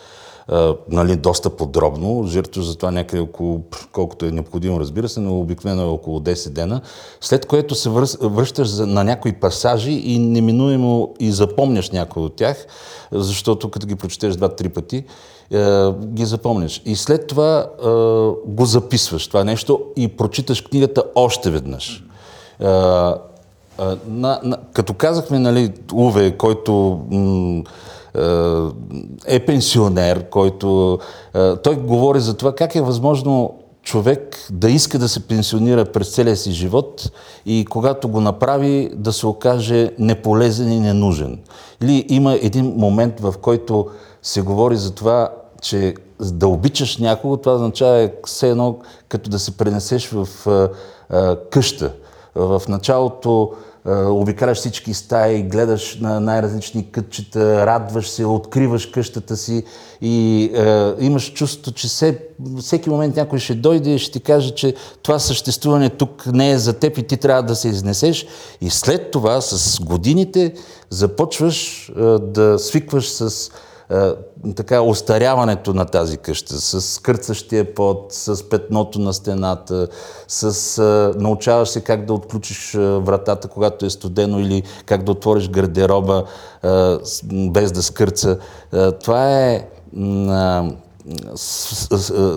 нали, 0.89 1.17
доста 1.17 1.51
подробно, 1.51 2.25
жертваш 2.27 2.65
за 2.65 2.77
това 2.77 2.91
някъде 2.91 3.23
около, 3.23 3.61
колкото 3.93 4.27
е 4.27 4.31
необходимо, 4.31 4.81
разбира 4.81 5.09
се, 5.09 5.21
но 5.21 5.41
обикновено 5.41 5.83
е 5.83 5.87
около 5.87 6.21
10 6.21 6.51
дена, 6.51 6.81
след 7.21 7.47
което 7.47 7.75
се 7.75 7.91
връщаш 8.23 8.73
на 8.79 9.05
някои 9.05 9.33
пасажи 9.33 9.93
и 9.93 10.19
неминуемо 10.19 11.15
и 11.21 11.33
запомняш 11.33 11.91
някои 11.91 12.23
от 12.23 12.37
тях, 12.37 12.67
защото 13.13 13.71
като 13.71 13.87
ги 13.87 13.95
прочетеш 13.95 14.37
два-три 14.37 14.69
пъти, 14.69 15.05
ги 15.95 16.25
запомняш. 16.25 16.83
И 16.85 16.97
след 16.97 17.27
това 17.27 17.67
го 18.47 18.65
записваш 18.65 19.29
това 19.29 19.45
нещо 19.45 19.81
и 19.97 20.09
прочиташ 20.09 20.61
книгата 20.61 21.03
още 21.15 21.51
веднъж. 21.51 22.05
На, 24.09 24.41
на, 24.43 24.57
като 24.73 24.95
казахме, 24.95 25.39
нали, 25.39 25.73
Уве, 25.93 26.37
който 26.37 27.01
м, 27.11 27.63
е 29.27 29.41
пенсионер, 29.47 30.29
който... 30.31 30.99
е, 31.35 31.57
Той 31.57 31.77
говори 31.77 32.21
за 32.21 32.35
това 32.37 32.55
как 32.55 32.75
е 32.75 32.83
възможно 32.83 33.55
човек 33.83 34.37
да 34.51 34.71
иска 34.71 34.99
да 34.99 35.09
се 35.09 35.29
пенсионира 35.29 35.85
през 35.85 36.15
целия 36.15 36.37
си 36.37 36.53
живот 36.53 37.11
и 37.47 37.65
когато 37.71 38.09
го 38.09 38.21
направи 38.21 38.91
да 38.95 39.13
се 39.13 39.27
окаже 39.27 39.91
неполезен 39.99 40.73
и 40.73 40.81
ненужен. 40.81 41.39
Или 41.83 42.07
има 42.09 42.35
един 42.35 42.75
момент, 42.77 43.21
в 43.21 43.35
който 43.41 43.87
се 44.23 44.43
говори 44.43 44.77
за 44.77 44.95
това, 44.95 45.29
че 45.63 45.95
да 46.21 46.49
обичаш 46.49 46.99
някого, 46.99 47.37
това 47.37 47.55
означава 47.55 48.11
все 48.27 48.51
едно 48.51 48.79
като 49.09 49.31
да 49.31 49.39
се 49.39 49.57
пренесеш 49.57 50.09
в 50.09 50.29
а, 50.47 50.69
а, 51.11 51.37
къща. 51.51 51.93
В 52.35 52.63
началото 52.69 53.53
обикаляш 53.91 54.59
всички 54.59 54.95
стаи, 54.95 55.43
гледаш 55.43 55.99
на 56.01 56.21
най-различни 56.21 56.91
кътчета, 56.91 57.67
радваш 57.67 58.09
се, 58.09 58.25
откриваш 58.25 58.87
къщата 58.87 59.37
си 59.37 59.65
и 60.01 60.51
а, 60.57 60.95
имаш 61.01 61.33
чувството, 61.33 61.73
че 61.73 61.89
все, 61.89 62.19
всеки 62.61 62.91
момент 62.91 63.17
някой 63.17 63.39
ще 63.39 63.55
дойде 63.55 63.95
и 63.95 63.99
ще 63.99 64.13
ти 64.13 64.21
каже, 64.21 64.51
че 64.51 64.75
това 65.03 65.19
съществуване 65.19 65.91
тук 65.91 66.27
не 66.27 66.51
е 66.51 66.59
за 66.59 66.73
теб 66.73 66.99
и 66.99 67.03
ти 67.03 67.17
трябва 67.17 67.43
да 67.43 67.57
се 67.57 67.69
изнесеш. 67.69 68.27
И 68.61 68.71
след 68.71 69.11
това, 69.11 69.41
с 69.41 69.81
годините, 69.81 70.55
започваш 70.91 71.91
а, 71.97 72.19
да 72.19 72.59
свикваш 72.59 73.09
с 73.11 73.51
така 74.57 74.81
остаряването 74.81 75.75
на 75.75 75.85
тази 75.85 76.17
къща, 76.17 76.55
с 76.55 77.03
кърцащия 77.03 77.75
пот, 77.75 78.07
с 78.13 78.49
петното 78.49 78.99
на 78.99 79.13
стената, 79.13 79.89
с 80.29 80.79
а, 80.79 81.13
научаваш 81.19 81.69
се 81.69 81.81
как 81.81 82.07
да 82.07 82.13
отключиш 82.13 82.75
а, 82.75 82.81
вратата, 82.81 83.49
когато 83.49 83.87
е 83.87 83.91
студено 83.91 84.41
или 84.41 84.63
как 84.87 85.03
да 85.03 85.13
отвориш 85.13 85.49
гардероба 85.49 86.25
а, 86.63 86.99
без 87.25 87.73
да 87.73 87.83
скърца. 87.83 88.39
А, 88.73 88.93
това 88.93 89.41
е 89.41 89.69
а, 90.29 90.65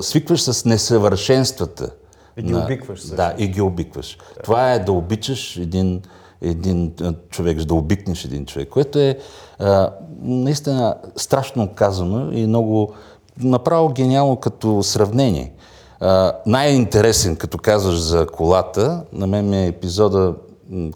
свикваш 0.01 0.41
с 0.41 0.65
несъвършенствата. 0.65 1.89
И 2.37 2.41
ги 2.41 2.51
на- 2.51 2.63
обикваш 2.63 2.99
също. 3.01 3.15
Да, 3.15 3.33
и 3.37 3.47
ги 3.47 3.61
обикваш. 3.61 4.17
Това 4.43 4.73
е 4.73 4.79
да 4.79 4.91
обичаш 4.91 5.57
един, 5.57 6.01
един 6.41 6.93
човек, 7.29 7.63
да 7.63 7.73
обикнеш 7.73 8.25
един 8.25 8.45
човек, 8.45 8.69
което 8.69 8.99
е 8.99 9.17
а, 9.59 9.89
наистина 10.21 10.95
страшно 11.15 11.69
казано 11.75 12.31
и 12.31 12.47
много 12.47 12.93
направо 13.39 13.89
гениално 13.89 14.35
като 14.35 14.83
сравнение. 14.83 15.53
А, 15.99 16.33
най-интересен, 16.45 17.35
като 17.35 17.57
казваш 17.57 17.99
за 17.99 18.27
колата, 18.27 19.03
на 19.13 19.27
мен 19.27 19.49
ми 19.49 19.57
е 19.57 19.67
епизода, 19.67 20.33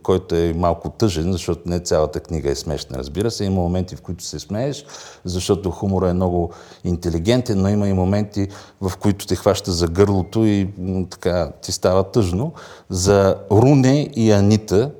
който 0.03 0.35
е 0.35 0.53
малко 0.53 0.89
тъжен, 0.89 1.31
защото 1.31 1.61
не 1.65 1.79
цялата 1.79 2.19
книга 2.19 2.51
е 2.51 2.55
смешна, 2.55 2.97
разбира 2.97 3.31
се. 3.31 3.45
Има 3.45 3.61
моменти, 3.61 3.95
в 3.95 4.01
които 4.01 4.23
се 4.23 4.39
смееш, 4.39 4.85
защото 5.25 5.71
хумора 5.71 6.09
е 6.09 6.13
много 6.13 6.51
интелигентен, 6.83 7.61
но 7.61 7.69
има 7.69 7.87
и 7.87 7.93
моменти, 7.93 8.47
в 8.81 8.97
които 8.97 9.27
те 9.27 9.35
хваща 9.35 9.71
за 9.71 9.87
гърлото 9.87 10.45
и 10.45 10.69
така 11.09 11.51
ти 11.61 11.71
става 11.71 12.03
тъжно. 12.03 12.53
За 12.89 13.35
Руне 13.51 14.09
и 14.15 14.31
Анита, 14.31 14.91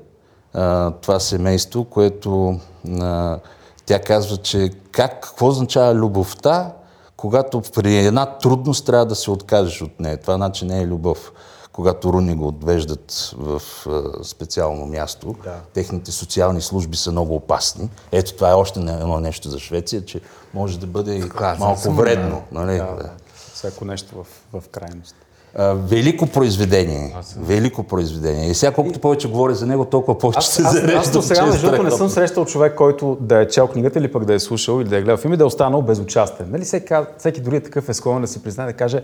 а, 0.54 0.90
това 0.90 1.20
семейство, 1.20 1.84
което 1.84 2.60
а, 3.00 3.38
тя 3.86 4.00
казва, 4.00 4.36
че 4.36 4.70
как, 4.92 5.20
какво 5.22 5.46
означава 5.46 5.94
любовта, 5.94 6.72
когато 7.16 7.62
при 7.74 7.96
една 7.96 8.26
трудност 8.26 8.86
трябва 8.86 9.06
да 9.06 9.14
се 9.14 9.30
откажеш 9.30 9.82
от 9.82 10.00
нея. 10.00 10.16
Това 10.16 10.34
значи 10.34 10.64
не 10.64 10.80
е 10.82 10.86
любов. 10.86 11.32
Когато 11.72 12.12
руни 12.12 12.34
го 12.34 12.46
отвеждат 12.46 13.34
в 13.36 13.62
а, 13.86 14.24
специално 14.24 14.86
място, 14.86 15.34
Да. 15.44 15.54
техните 15.74 16.12
социални 16.12 16.60
служби 16.60 16.96
са 16.96 17.12
много 17.12 17.34
опасни. 17.34 17.88
Ето 18.12 18.32
това 18.34 18.50
е 18.50 18.54
още 18.54 18.80
едно 18.80 19.20
нещо 19.20 19.48
за 19.50 19.58
Швеция, 19.58 20.04
че 20.04 20.20
може 20.54 20.78
да 20.80 20.86
бъде 20.86 21.28
Казал 21.28 21.66
малко 21.66 21.90
вредно. 21.92 22.42
Нали? 22.52 22.76
Да, 22.76 22.84
Да. 22.84 23.10
всяко 23.54 23.84
нещо 23.84 24.24
в, 24.52 24.60
в 24.60 24.68
крайност. 24.68 25.14
А, 25.54 25.74
велико 25.74 26.26
произведение. 26.26 27.16
Велико 27.36 27.82
произведение. 27.82 28.50
И 28.50 28.54
сега 28.54 28.72
колкото 28.72 29.00
повече 29.00 29.28
говоря 29.28 29.54
за 29.54 29.66
него, 29.66 29.84
толкова 29.84 30.18
повече 30.18 30.38
Аз, 30.38 30.46
се 30.46 30.62
аз, 30.62 30.68
аз 30.68 30.80
зареждам. 30.80 31.12
до 31.12 31.22
сега, 31.22 31.46
между 31.46 31.66
другото, 31.66 31.82
не 31.82 31.90
съм 31.90 32.08
срещал 32.08 32.44
човек, 32.44 32.74
който 32.74 33.16
да 33.20 33.40
е 33.40 33.48
чел 33.48 33.68
книгата 33.68 33.98
или 33.98 34.12
пък 34.12 34.24
да 34.24 34.34
е 34.34 34.38
слушал 34.38 34.80
или 34.80 34.88
да 34.88 34.96
е 34.96 35.02
гледал 35.02 35.16
филм 35.16 35.34
и 35.34 35.36
да 35.36 35.44
е 35.44 35.46
останал 35.46 35.82
безучастен. 35.82 36.46
Нали, 36.50 36.64
всеки, 36.64 36.94
всеки 37.18 37.40
дори 37.40 37.56
е 37.56 37.60
такъв 37.60 37.88
е 37.88 37.94
склонен 37.94 38.22
да 38.22 38.28
си 38.28 38.42
признае 38.42 38.66
да 38.66 38.72
каже 38.72 39.02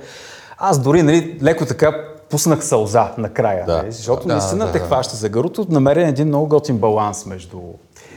аз 0.59 0.79
дори 0.79 1.03
нали, 1.03 1.39
леко 1.43 1.67
така 1.67 2.05
пуснах 2.31 2.65
сълза 2.65 3.13
накрая. 3.19 3.67
Да, 3.67 3.77
нали, 3.77 3.93
защото 3.93 4.27
да, 4.27 4.33
наистина 4.33 4.67
да, 4.67 4.73
те 4.73 4.79
да. 4.79 4.85
хваща 4.85 5.17
за 5.17 5.29
гърлото. 5.29 5.67
Намерен 5.69 6.09
един 6.09 6.29
много 6.29 6.47
готин 6.47 6.79
баланс 6.79 7.27
между 7.27 7.61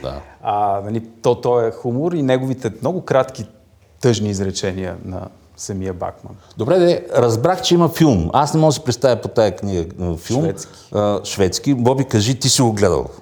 Да. 0.01 0.21
а, 0.43 0.81
нали, 0.85 1.03
то, 1.21 1.41
то 1.41 1.61
е 1.61 1.71
хумор 1.71 2.11
и 2.11 2.21
неговите 2.21 2.71
много 2.81 3.01
кратки 3.01 3.47
тъжни 4.01 4.29
изречения 4.29 4.95
на 5.05 5.27
самия 5.61 5.93
Бакман. 5.93 6.35
Добре, 6.57 6.79
де, 6.79 7.05
разбрах, 7.15 7.61
че 7.61 7.73
има 7.73 7.89
филм. 7.89 8.29
Аз 8.33 8.53
не 8.53 8.59
мога 8.59 8.69
да 8.69 8.73
си 8.73 8.79
представя 8.79 9.15
по 9.15 9.27
тая 9.27 9.55
книга 9.55 9.85
филм. 10.17 10.41
Шведски. 10.41 10.71
А, 10.93 11.19
шведски. 11.25 11.73
Боби, 11.73 12.05
кажи, 12.05 12.39
ти 12.39 12.49
си 12.49 12.61
го 12.61 12.73
гледал. 12.73 13.05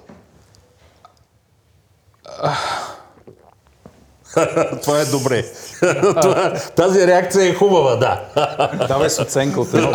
Това 4.82 5.00
е 5.00 5.04
добре. 5.04 5.44
Това- 6.12 6.52
Тази 6.76 7.06
реакция 7.06 7.44
е 7.44 7.54
хубава, 7.54 7.96
да. 7.96 8.20
Давай 8.88 9.10
с 9.10 9.18
оценка 9.18 9.60
от 9.60 9.74
една, 9.74 9.88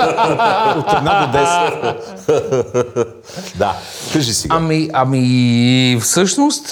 от 0.78 0.94
една 0.94 1.28
до 1.28 1.38
10. 1.38 3.08
Да. 3.56 3.76
Кажи 4.14 4.34
сега. 4.34 4.56
Ами, 4.56 4.90
ами, 4.94 6.00
всъщност, 6.02 6.72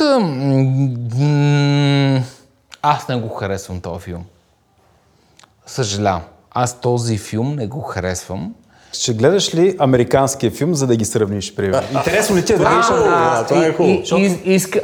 м, 1.19 2.21
аз 2.81 3.07
не 3.07 3.15
го 3.15 3.29
харесвам 3.29 3.81
този 3.81 3.99
филм. 3.99 4.25
Съжалявам. 5.73 6.21
Аз 6.51 6.81
този 6.81 7.17
филм 7.17 7.55
не 7.55 7.67
го 7.67 7.81
харесвам. 7.81 8.53
Ще 8.93 9.13
гледаш 9.13 9.55
ли 9.55 9.75
американския 9.79 10.51
филм, 10.51 10.73
за 10.73 10.87
да 10.87 10.95
ги 10.95 11.05
сравниш, 11.05 11.55
примерно? 11.55 11.87
Интересно 11.93 12.35
ли 12.35 12.45
ти 12.45 12.53
е 12.53 12.57
да 12.57 12.69
видиш? 12.69 12.85
А, 12.89 13.45
това 13.45 13.65
е 13.65 13.73
хубаво. 13.73 14.01
Иска, 14.45 14.79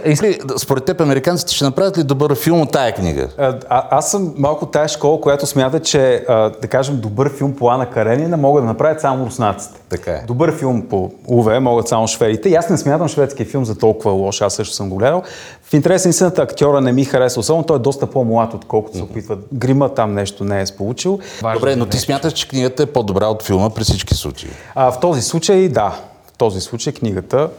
Според 0.57 0.85
теб, 0.85 1.01
американците 1.01 1.53
ще 1.53 1.63
направят 1.63 1.97
ли 1.97 2.03
добър 2.03 2.35
филм 2.35 2.61
от 2.61 2.71
тая 2.71 2.95
книга? 2.95 3.29
А, 3.37 3.59
а, 3.69 3.87
аз 3.91 4.11
съм 4.11 4.33
малко 4.37 4.65
тая 4.65 4.87
школа, 4.87 5.21
която 5.21 5.45
смята, 5.45 5.79
че, 5.79 6.25
а, 6.27 6.49
да 6.61 6.67
кажем, 6.67 6.99
добър 6.99 7.37
филм 7.37 7.55
по 7.55 7.69
Ана 7.69 7.89
Каренина 7.89 8.37
могат 8.37 8.63
да 8.63 8.67
направят 8.67 9.01
само 9.01 9.25
руснаците. 9.25 9.79
Така 9.89 10.11
е. 10.11 10.23
Добър 10.27 10.57
филм 10.57 10.81
по 10.89 11.11
УВ 11.27 11.59
могат 11.59 11.87
само 11.87 12.07
шведите. 12.07 12.49
И 12.49 12.55
аз 12.55 12.69
не 12.69 12.77
смятам 12.77 13.07
шведския 13.07 13.45
филм 13.45 13.65
за 13.65 13.77
толкова 13.77 14.11
лош, 14.11 14.41
аз 14.41 14.53
също 14.53 14.75
съм 14.75 14.89
го 14.89 14.95
гледал. 14.95 15.23
В 15.69 15.73
интерес 15.73 16.05
на 16.05 16.09
истината 16.09 16.41
актьора 16.41 16.81
не 16.81 16.91
ми 16.91 17.05
хареса, 17.05 17.39
особено 17.39 17.63
той 17.63 17.75
е 17.75 17.79
доста 17.79 18.07
по-млад, 18.07 18.53
отколкото 18.53 18.97
се 18.97 19.03
опитва. 19.03 19.37
Грима 19.53 19.89
там 19.89 20.13
нещо 20.13 20.43
не 20.43 20.61
е 20.61 20.65
сполучил. 20.65 21.19
Добре, 21.53 21.75
но 21.75 21.85
ти 21.85 21.97
смяташ, 21.97 22.33
че 22.33 22.47
книгата 22.47 22.83
е 22.83 22.85
по-добра 22.85 23.27
от 23.27 23.43
филма 23.43 23.69
при 23.69 23.83
всички 23.83 24.15
случаи. 24.15 24.49
А, 24.75 24.91
в 24.91 24.99
този 24.99 25.21
случай, 25.21 25.69
да. 25.69 25.99
В 26.27 26.37
този 26.37 26.61
случай 26.61 26.93
книгата 26.93 27.49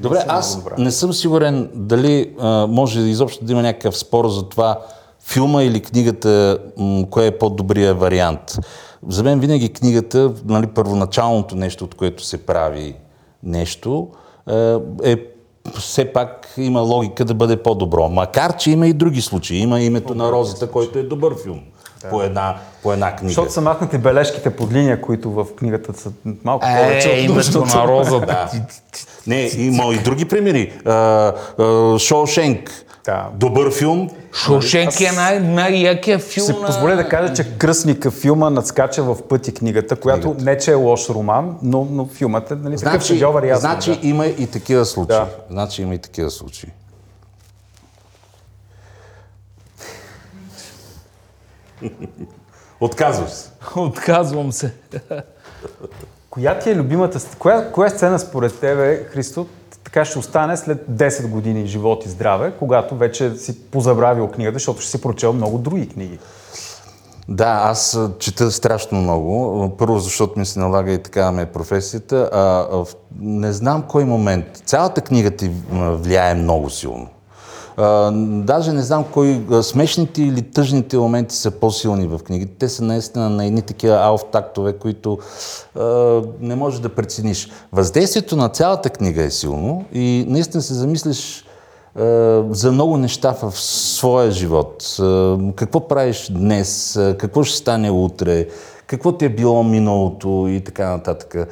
Добре, 0.00 0.14
наистина 0.14 0.38
аз 0.38 0.56
добра. 0.56 0.74
не 0.78 0.90
съм 0.90 1.12
сигурен 1.12 1.70
дали 1.74 2.34
а, 2.40 2.66
може 2.66 3.00
изобщо 3.00 3.44
да 3.44 3.52
има 3.52 3.62
някакъв 3.62 3.98
спор 3.98 4.28
за 4.28 4.48
това 4.48 4.80
филма 5.26 5.62
или 5.62 5.80
книгата, 5.80 6.58
м, 6.76 7.04
кое 7.10 7.26
е 7.26 7.38
по-добрия 7.38 7.94
вариант. 7.94 8.58
За 9.08 9.22
мен 9.22 9.40
винаги 9.40 9.72
книгата, 9.72 10.32
нали, 10.44 10.66
първоначалното 10.66 11.56
нещо, 11.56 11.84
от 11.84 11.94
което 11.94 12.24
се 12.24 12.46
прави 12.46 12.96
нещо, 13.42 14.08
е, 14.50 14.76
е 15.04 15.16
все 15.78 16.12
пак 16.12 16.48
има 16.56 16.80
логика 16.80 17.24
да 17.24 17.34
бъде 17.34 17.56
по-добро. 17.56 18.08
Макар, 18.08 18.56
че 18.56 18.70
има 18.70 18.86
и 18.86 18.92
други 18.92 19.20
случаи. 19.20 19.58
Има 19.58 19.80
името 19.80 20.14
на 20.14 20.32
Розата, 20.32 20.70
който 20.70 20.98
е 20.98 21.02
добър 21.02 21.42
филм 21.42 21.60
по, 22.10 22.22
една, 22.22 22.56
по 22.82 22.92
една 22.92 23.16
книга. 23.16 23.28
Защото 23.28 23.52
са 23.52 23.60
махнати 23.60 23.98
бележките 23.98 24.56
под 24.56 24.72
линия, 24.72 25.00
които 25.00 25.30
в 25.30 25.46
книгата 25.56 26.00
са 26.00 26.10
малко 26.44 26.66
повече 26.78 27.10
е, 27.10 27.12
от 27.12 27.24
името 27.24 27.64
на 27.76 27.86
розата. 27.86 28.26
Да. 28.26 28.50
Не, 29.26 29.50
има 29.56 29.94
и 29.94 29.98
други 29.98 30.24
примери. 30.24 30.72
Шоушенк. 31.98 32.85
Да. 33.06 33.28
Добър 33.34 33.72
филм. 33.72 34.10
Шошенк 34.34 35.00
е 35.00 35.12
най- 35.12 35.40
най-якия 35.40 36.18
Ще 36.18 36.28
филм 36.28 36.60
на... 36.60 36.66
позволя 36.66 36.96
да 36.96 37.08
кажа, 37.08 37.34
че 37.34 37.58
Кръсника 37.58 38.10
филма 38.10 38.50
надскача 38.50 39.02
в 39.02 39.22
пъти 39.28 39.54
книгата, 39.54 39.96
която 39.96 40.36
не 40.40 40.58
че 40.58 40.70
е 40.70 40.74
лош 40.74 41.08
роман, 41.08 41.58
но, 41.62 41.88
но 41.90 42.06
филмът 42.06 42.50
е 42.50 42.54
нали, 42.54 42.76
такъв 42.76 42.92
Значи, 42.92 43.06
шедьовър 43.06 43.46
ясно. 43.46 43.60
значи 43.60 44.00
да. 44.00 44.08
има 44.08 44.26
и 44.26 44.46
такива 44.46 44.84
случаи. 44.84 45.16
Да. 45.16 45.28
Значи 45.50 45.82
има 45.82 45.94
и 45.94 45.98
такива 45.98 46.30
случаи. 46.30 46.70
Отказваш 52.80 53.30
се. 53.30 53.50
Отказвам 53.76 54.52
се. 54.52 54.72
Коя 56.36 56.58
ти 56.58 56.70
е 56.70 56.76
любимата... 56.76 57.18
Коя, 57.38 57.72
коя 57.72 57.88
сцена 57.90 58.18
според 58.18 58.60
тебе, 58.60 59.04
Христо, 59.04 59.46
така 59.84 60.04
ще 60.04 60.18
остане 60.18 60.56
след 60.56 60.86
10 60.90 61.28
години 61.28 61.66
живот 61.66 62.06
и 62.06 62.08
здраве, 62.08 62.52
когато 62.58 62.96
вече 62.96 63.36
си 63.36 63.60
позабравил 63.60 64.28
книгата, 64.28 64.54
защото 64.54 64.80
ще 64.80 64.90
си 64.90 65.00
прочел 65.00 65.32
много 65.32 65.58
други 65.58 65.88
книги? 65.88 66.18
Да, 67.28 67.60
аз 67.64 68.00
чета 68.18 68.50
страшно 68.50 68.98
много. 68.98 69.72
Първо, 69.78 69.98
защото 69.98 70.38
ми 70.38 70.46
се 70.46 70.58
налага 70.58 70.92
и 70.92 71.02
такава 71.02 71.32
ми 71.32 71.42
е 71.42 71.46
професията. 71.46 72.30
А, 72.32 72.40
в- 72.68 72.86
не 73.20 73.52
знам 73.52 73.82
кой 73.82 74.04
момент. 74.04 74.44
Цялата 74.64 75.00
книга 75.00 75.30
ти 75.30 75.50
влияе 75.72 76.34
много 76.34 76.70
силно. 76.70 77.08
Даже 77.78 78.72
не 78.72 78.82
знам 78.82 79.04
кои 79.12 79.40
а, 79.50 79.62
смешните 79.62 80.22
или 80.22 80.42
тъжните 80.42 80.98
моменти 80.98 81.36
са 81.36 81.50
по-силни 81.50 82.06
в 82.06 82.18
книгите. 82.18 82.52
Те 82.58 82.68
са 82.68 82.84
наистина 82.84 83.30
на 83.30 83.46
едни 83.46 83.62
такива 83.62 83.94
алф-тактове, 83.96 84.78
които 84.78 85.18
не 86.40 86.54
можеш 86.56 86.80
да 86.80 86.88
прецениш. 86.88 87.48
Въздействието 87.72 88.36
на 88.36 88.48
цялата 88.48 88.90
книга 88.90 89.22
е 89.22 89.30
силно 89.30 89.84
и 89.92 90.24
наистина 90.28 90.62
се 90.62 90.74
замислиш 90.74 91.44
за 92.50 92.72
много 92.72 92.96
неща 92.96 93.36
в 93.42 93.52
своя 93.60 94.30
живот. 94.30 94.96
Какво 95.56 95.88
правиш 95.88 96.28
днес, 96.30 96.98
какво 97.18 97.44
ще 97.44 97.58
стане 97.58 97.90
утре, 97.90 98.46
какво 98.86 99.12
ти 99.12 99.24
е 99.24 99.28
било 99.28 99.62
миналото 99.62 100.46
и 100.48 100.60
така 100.60 100.90
нататък. 100.90 101.48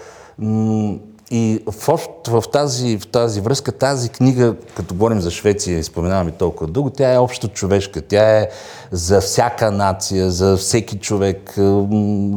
И 1.31 1.62
в, 1.66 2.00
в, 2.28 2.43
тази, 2.52 2.99
в 2.99 3.07
тази 3.07 3.40
връзка, 3.40 3.73
тази 3.73 4.09
книга, 4.09 4.54
като 4.76 4.95
говорим 4.95 5.21
за 5.21 5.31
Швеция 5.31 5.78
и 5.78 5.83
споменаваме 5.83 6.31
толкова 6.31 6.71
дълго, 6.71 6.90
тя 6.90 7.12
е 7.12 7.19
общо 7.19 7.49
човешка. 7.49 8.02
Тя 8.02 8.38
е 8.38 8.49
за 8.90 9.21
всяка 9.21 9.71
нация, 9.71 10.31
за 10.31 10.57
всеки 10.57 10.99
човек, 10.99 11.54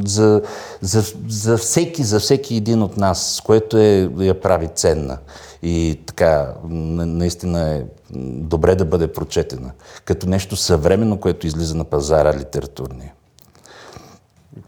за, 0.06 0.42
за, 0.82 1.04
за 1.28 1.58
всеки, 1.58 2.04
за 2.04 2.20
всеки 2.20 2.56
един 2.56 2.84
от 2.84 2.98
нас, 2.98 3.42
което 3.46 3.78
е, 3.78 4.10
я 4.18 4.42
прави 4.42 4.68
ценна. 4.68 5.18
И 5.64 6.00
така, 6.06 6.54
на- 6.70 7.06
наистина 7.06 7.76
е 7.76 7.84
добре 8.16 8.76
да 8.76 8.86
бъде 8.86 9.14
прочетена. 9.14 9.72
Като 10.06 10.30
нещо 10.30 10.56
съвременно, 10.56 11.18
което 11.20 11.48
излиза 11.48 11.76
на 11.76 11.84
пазара 11.84 12.34
литературния. 12.34 13.14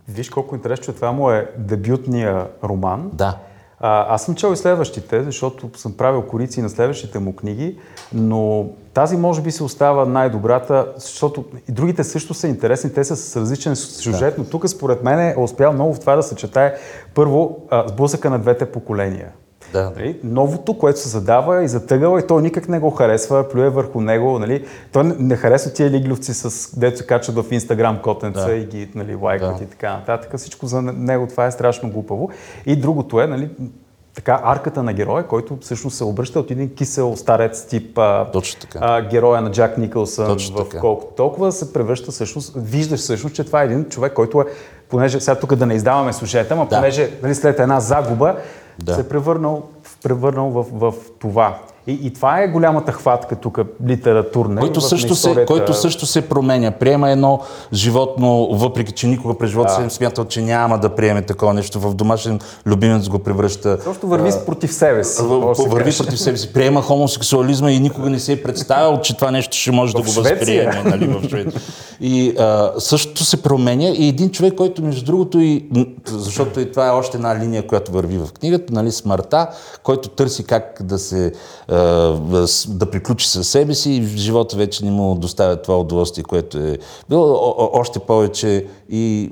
Виж 0.08 0.30
колко 0.30 0.56
интересно, 0.56 0.86
че 0.86 0.94
това 0.94 1.12
му 1.12 1.32
е 1.32 1.52
дебютния 1.58 2.48
роман. 2.64 3.10
Да. 3.14 3.38
А, 3.79 4.15
аз 4.15 4.25
съм 4.25 4.36
чел 4.36 4.53
и 4.53 4.55
следващите, 4.55 5.24
защото 5.24 5.69
съм 5.75 5.98
правил 5.98 6.21
корици 6.21 6.62
на 6.62 6.69
следващите 6.69 7.19
му 7.19 7.36
книги, 7.36 7.79
но 8.13 8.69
тази 8.93 9.17
може 9.17 9.41
би 9.41 9.51
се 9.51 9.63
остава 9.63 10.05
най-добрата, 10.05 10.88
защото 10.98 11.45
и 11.69 11.71
другите 11.71 12.03
също 12.03 12.33
са 12.33 12.48
интересни, 12.48 12.93
те 12.93 13.03
са 13.03 13.15
с 13.15 13.38
различен 13.38 13.75
сюжет, 13.75 14.38
но 14.38 14.43
тук 14.43 14.69
според 14.69 15.03
мен 15.03 15.19
е 15.19 15.36
успял 15.38 15.74
много 15.74 15.93
в 15.93 16.00
това 16.00 16.15
да 16.15 16.24
съчетае 16.24 16.75
първо 17.15 17.57
сблъсъка 17.88 18.29
на 18.29 18.39
двете 18.39 18.71
поколения. 18.71 19.31
Да. 19.74 19.92
Нали? 19.98 20.20
Новото, 20.24 20.78
което 20.78 21.00
се 21.00 21.10
задава 21.10 21.64
и 21.64 21.68
затъгава 21.68 22.20
и 22.20 22.28
той 22.28 22.42
никак 22.42 22.70
не 22.70 22.80
го 22.80 22.90
харесва, 22.90 23.50
плюе 23.50 23.70
върху 23.70 24.02
него. 24.02 24.40
Нали? 24.40 24.66
Той 24.92 25.04
не- 25.04 25.36
харесва 25.36 25.72
тия 25.74 25.90
лигловци, 25.90 26.34
с, 26.34 26.80
дето 26.80 26.98
се 26.98 27.06
качват 27.06 27.36
в 27.36 27.52
Инстаграм 27.52 28.00
котенца 28.02 28.46
Да. 28.46 28.56
и 28.56 28.66
ги 28.66 28.90
нали, 28.96 29.16
лайкват 29.16 29.58
Да. 29.58 29.64
и 29.64 29.68
така 29.68 29.94
нататък. 29.94 30.38
Всичко 30.38 30.68
за 30.68 30.82
него 30.82 31.28
това 31.28 31.46
е 31.46 31.52
страшно 31.52 31.90
глупаво. 31.90 32.30
И 32.66 32.76
другото 32.76 33.22
е, 33.22 33.28
нали, 33.28 33.50
така, 34.16 34.40
арката 34.44 34.84
на 34.84 34.94
героя, 34.94 35.28
който 35.28 35.58
всъщност 35.62 35.98
се 35.98 36.04
обръща 36.04 36.40
от 36.40 36.52
един 36.52 36.76
кисел 36.76 37.16
старец 37.16 37.66
тип 37.66 37.98
а, 37.98 38.28
а, 38.80 39.02
героя 39.02 39.42
на 39.42 39.52
Джак 39.52 39.78
Никълсън 39.78 40.28
Точно 40.28 40.58
в 40.58 40.70
така. 40.70 40.80
колкото 40.80 41.14
толкова 41.14 41.52
се 41.52 41.74
превръща 41.74 42.12
всъщност, 42.12 42.54
виждаш 42.56 43.00
всъщност, 43.00 43.36
че 43.36 43.44
това 43.44 43.62
е 43.62 43.66
един 43.66 43.86
човек, 43.86 44.14
който 44.14 44.42
е, 44.42 44.46
понеже 44.90 45.20
сега 45.20 45.36
тук 45.36 45.56
да 45.56 45.66
не 45.66 45.74
издаваме 45.74 46.14
сюжета, 46.14 46.56
но 46.56 46.66
Да. 46.66 46.76
понеже 46.76 47.10
нали, 47.24 47.36
след 47.36 47.60
една 47.60 47.80
загуба 47.80 48.36
Да. 48.83 48.95
се 48.95 49.01
е 49.01 49.07
превърнал, 49.07 49.63
превърнал 50.03 50.50
в, 50.50 50.65
в 50.71 50.93
това. 51.19 51.59
И, 51.88 52.00
и 52.03 52.13
това 52.13 52.39
е 52.39 52.48
голямата 52.48 52.91
хватка 52.91 53.36
тук 53.36 53.59
литературна. 53.88 54.62
Който 54.62 54.81
също, 54.81 55.15
се, 55.15 55.29
историята. 55.29 55.45
който 55.48 55.74
също 55.74 56.05
се 56.05 56.21
променя. 56.21 56.71
Приема 56.71 57.09
едно 57.09 57.39
животно, 57.74 58.50
въпреки 58.51 58.91
че 58.91 59.07
никога 59.07 59.38
през 59.38 59.50
живота 59.50 59.69
си 59.69 59.81
не 59.81 59.89
смятал, 59.89 60.25
че 60.25 60.41
няма 60.41 60.79
да 60.79 60.89
приеме 60.89 61.21
такова 61.21 61.53
нещо. 61.53 61.79
В 61.79 61.93
домашен 61.93 62.39
любимец 62.65 63.09
го 63.09 63.19
превръща. 63.19 63.77
Просто 63.83 64.07
върви 64.07 64.31
против 64.45 64.74
себе 64.74 65.03
си. 65.03 65.21
в- 65.21 65.48
да 65.48 65.55
се 65.55 65.69
Върви 65.69 65.83
каже. 65.86 65.98
против 65.98 66.19
себе 66.19 66.38
си. 66.38 66.53
Приема 66.53 66.81
хомосексуализма 66.81 67.71
и 67.71 67.79
никога 67.79 68.09
не 68.09 68.19
се 68.19 68.33
е 68.33 68.43
представил, 68.43 69.00
че 69.00 69.15
това 69.15 69.31
нещо 69.31 69.57
ще 69.57 69.71
може 69.71 69.93
да 69.93 70.01
В 70.01 70.05
го 70.05 70.12
Швеция. 70.12 70.65
възприеме. 70.65 70.89
Нали, 70.89 71.07
в 71.09 71.29
Швеция. 71.29 71.62
И 72.01 72.36
а, 72.39 72.71
същото 72.77 73.24
се 73.24 73.43
променя 73.43 73.86
и 73.88 74.07
един 74.07 74.29
човек, 74.29 74.53
който 74.55 74.81
между 74.83 75.05
другото 75.05 75.39
и, 75.39 75.65
защото 76.05 76.59
и 76.59 76.71
това 76.71 76.88
е 76.88 76.91
още 76.91 77.17
една 77.17 77.39
линия, 77.39 77.67
която 77.67 77.91
върви 77.91 78.17
в 78.17 78.27
книгата, 78.39 78.74
нали, 78.74 78.92
смъртта, 78.92 79.48
който 79.83 80.09
търси 80.09 80.44
как 80.44 80.77
да 80.83 81.00
се 81.00 81.31
а, 81.68 81.69
да 82.68 82.92
приключи 82.92 83.27
със 83.27 83.48
себе 83.48 83.74
си 83.74 83.92
и 83.92 84.18
живота 84.18 84.58
вече 84.58 84.86
не 84.86 84.92
му 84.92 85.16
доставя 85.16 85.62
това 85.62 85.79
удоволствие, 85.79 86.24
което 86.24 86.58
е 86.58 86.77
било 87.10 87.55
още 87.74 88.00
повече 88.00 88.66
и 88.90 89.32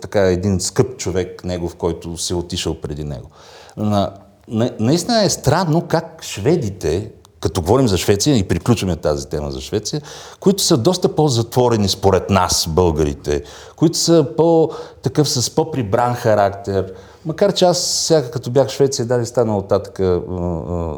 така 0.00 0.20
един 0.20 0.60
скъп 0.60 0.96
човек 0.96 1.44
негов, 1.44 1.74
който 1.74 2.16
се 2.16 2.34
отишъл 2.34 2.74
преди 2.74 3.04
него. 3.04 3.30
На, 3.76 4.10
на, 4.48 4.70
наистина 4.80 5.24
е 5.24 5.30
странно 5.30 5.82
как 5.88 6.22
шведите 6.22 7.10
като 7.44 7.62
говорим 7.62 7.88
за 7.88 7.98
Швеция 7.98 8.36
и 8.36 8.48
приключваме 8.48 8.96
тази 8.96 9.28
тема 9.28 9.50
за 9.50 9.60
Швеция, 9.60 10.02
които 10.40 10.62
са 10.62 10.76
доста 10.76 11.14
по-затворени 11.14 11.88
според 11.88 12.30
нас, 12.30 12.66
българите, 12.68 13.42
които 13.76 13.98
са 13.98 14.26
по-такъв 14.36 15.28
с 15.28 15.50
по-прибран 15.50 16.14
характер. 16.14 16.92
Макар 17.26 17.52
че 17.52 17.64
аз 17.64 17.78
сега 17.78 18.22
като 18.22 18.50
бях 18.50 18.68
в 18.68 18.72
Швеция, 18.72 19.06
дали 19.06 19.26
стана 19.26 19.58
от 19.58 19.68
татък 19.68 19.98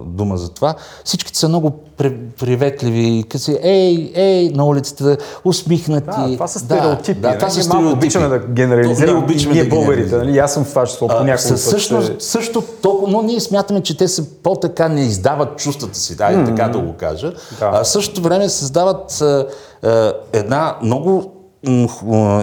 дума 0.06 0.36
за 0.36 0.48
това, 0.48 0.74
всичките 1.04 1.38
са 1.38 1.48
много 1.48 1.70
при- 1.96 2.16
приветливи, 2.30 3.24
като 3.28 3.44
си 3.44 3.58
ей, 3.62 4.12
ей, 4.14 4.48
на 4.50 4.66
улицата, 4.66 5.16
усмихнати. 5.44 6.06
Да, 6.06 6.32
това 6.32 6.46
са 6.46 6.58
стереотипи. 6.58 7.20
Да, 7.20 7.32
това 7.34 7.48
нали? 7.48 7.54
са 7.54 7.62
стереотипи. 7.62 7.92
обичаме 7.92 8.28
да 8.28 8.38
генерализираме. 8.38 9.12
Ние 9.12 9.22
обичаме 9.24 9.54
ние 9.54 9.64
да 9.64 9.68
българите, 9.70 10.16
нали? 10.16 10.38
Аз 10.38 10.54
съм 10.54 10.64
в 10.64 10.68
това 10.68 10.86
число 10.86 11.08
по 11.08 11.14
същност, 11.38 12.06
ще- 12.06 12.24
също 12.24 12.62
толкова, 12.82 13.12
но 13.12 13.22
ние 13.22 13.40
смятаме, 13.40 13.80
че 13.80 13.96
те 13.96 14.08
са 14.08 14.24
по-така 14.42 14.88
не 14.88 15.00
издават 15.00 15.56
чувствата 15.56 15.98
си, 15.98 16.16
дай 16.16 16.44
така 16.44 16.68
да 16.68 16.78
го 16.78 16.92
кажа. 16.92 17.32
Да. 17.58 17.70
А 17.74 17.84
в 17.84 17.88
същото 17.88 18.22
време 18.22 18.48
създават 18.48 19.20
а, 19.82 20.12
една 20.32 20.76
много 20.82 21.32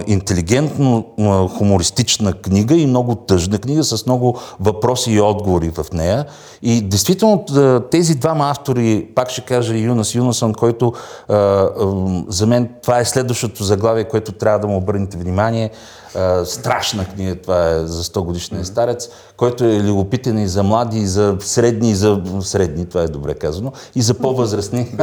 интелигентно 0.06 1.04
хумористична 1.58 2.32
книга 2.32 2.74
и 2.74 2.86
много 2.86 3.14
тъжна 3.14 3.58
книга 3.58 3.84
с 3.84 4.06
много 4.06 4.38
въпроси 4.60 5.12
и 5.12 5.20
отговори 5.20 5.70
в 5.70 5.92
нея. 5.92 6.24
И 6.62 6.80
действително 6.80 7.44
тези 7.90 8.14
двама 8.14 8.50
автори, 8.50 9.08
пак 9.14 9.30
ще 9.30 9.40
кажа 9.40 9.76
Юнас 9.76 10.14
Юнасон, 10.14 10.54
който 10.54 10.92
за 12.28 12.46
мен 12.46 12.68
това 12.82 12.98
е 12.98 13.04
следващото 13.04 13.64
заглавие, 13.64 14.04
което 14.04 14.32
трябва 14.32 14.58
да 14.58 14.66
му 14.66 14.76
обърнете 14.76 15.18
внимание. 15.18 15.70
А, 16.14 16.44
страшна 16.44 17.04
книга, 17.04 17.36
това 17.36 17.70
е 17.70 17.86
за 17.86 18.04
100 18.04 18.24
годишния 18.24 18.64
старец, 18.64 19.08
който 19.36 19.64
е 19.64 19.82
любопитен 19.82 20.38
и 20.38 20.48
за 20.48 20.62
млади, 20.62 20.98
и 20.98 21.06
за 21.06 21.36
средни, 21.40 21.90
и 21.90 21.94
за 21.94 22.22
средни, 22.40 22.86
това 22.86 23.02
е 23.02 23.08
добре 23.08 23.34
казано, 23.34 23.72
и 23.94 24.02
за 24.02 24.14
по-възрастни 24.14 24.94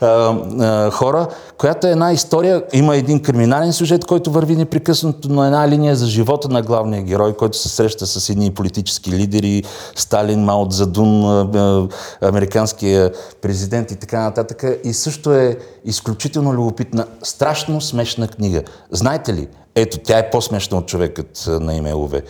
а, 0.00 0.90
хора, 0.90 1.28
която 1.58 1.86
е 1.86 1.90
една 1.90 2.12
история, 2.12 2.64
има 2.72 2.96
един 2.96 3.22
криминален 3.22 3.72
сюжет, 3.72 4.04
който 4.04 4.30
върви 4.30 4.56
непрекъснато 4.56 5.28
на 5.28 5.46
една 5.46 5.68
линия 5.68 5.96
за 5.96 6.06
живота 6.06 6.48
на 6.48 6.62
главния 6.62 7.02
герой, 7.02 7.34
който 7.34 7.58
се 7.58 7.68
среща 7.68 8.06
с 8.06 8.30
едни 8.30 8.50
политически 8.50 9.10
лидери, 9.10 9.62
Сталин, 9.96 10.44
Мао 10.44 10.66
а, 10.66 11.88
американския 12.20 13.12
президент 13.42 13.90
и 13.90 13.96
така 13.96 14.20
нататък. 14.20 14.64
И 14.84 14.92
също 14.92 15.32
е 15.32 15.58
изключително 15.84 16.54
любопитна, 16.54 17.06
страшно 17.22 17.80
смешна 17.80 18.28
книга. 18.28 18.62
Знаете 18.90 19.34
ли, 19.34 19.48
ето, 19.74 19.98
тя 19.98 20.18
е 20.18 20.30
по-смешна 20.30 20.78
от 20.78 20.86
човекът 20.86 21.44
на 21.48 21.74
име 21.74 21.94
Уве. 21.94 22.22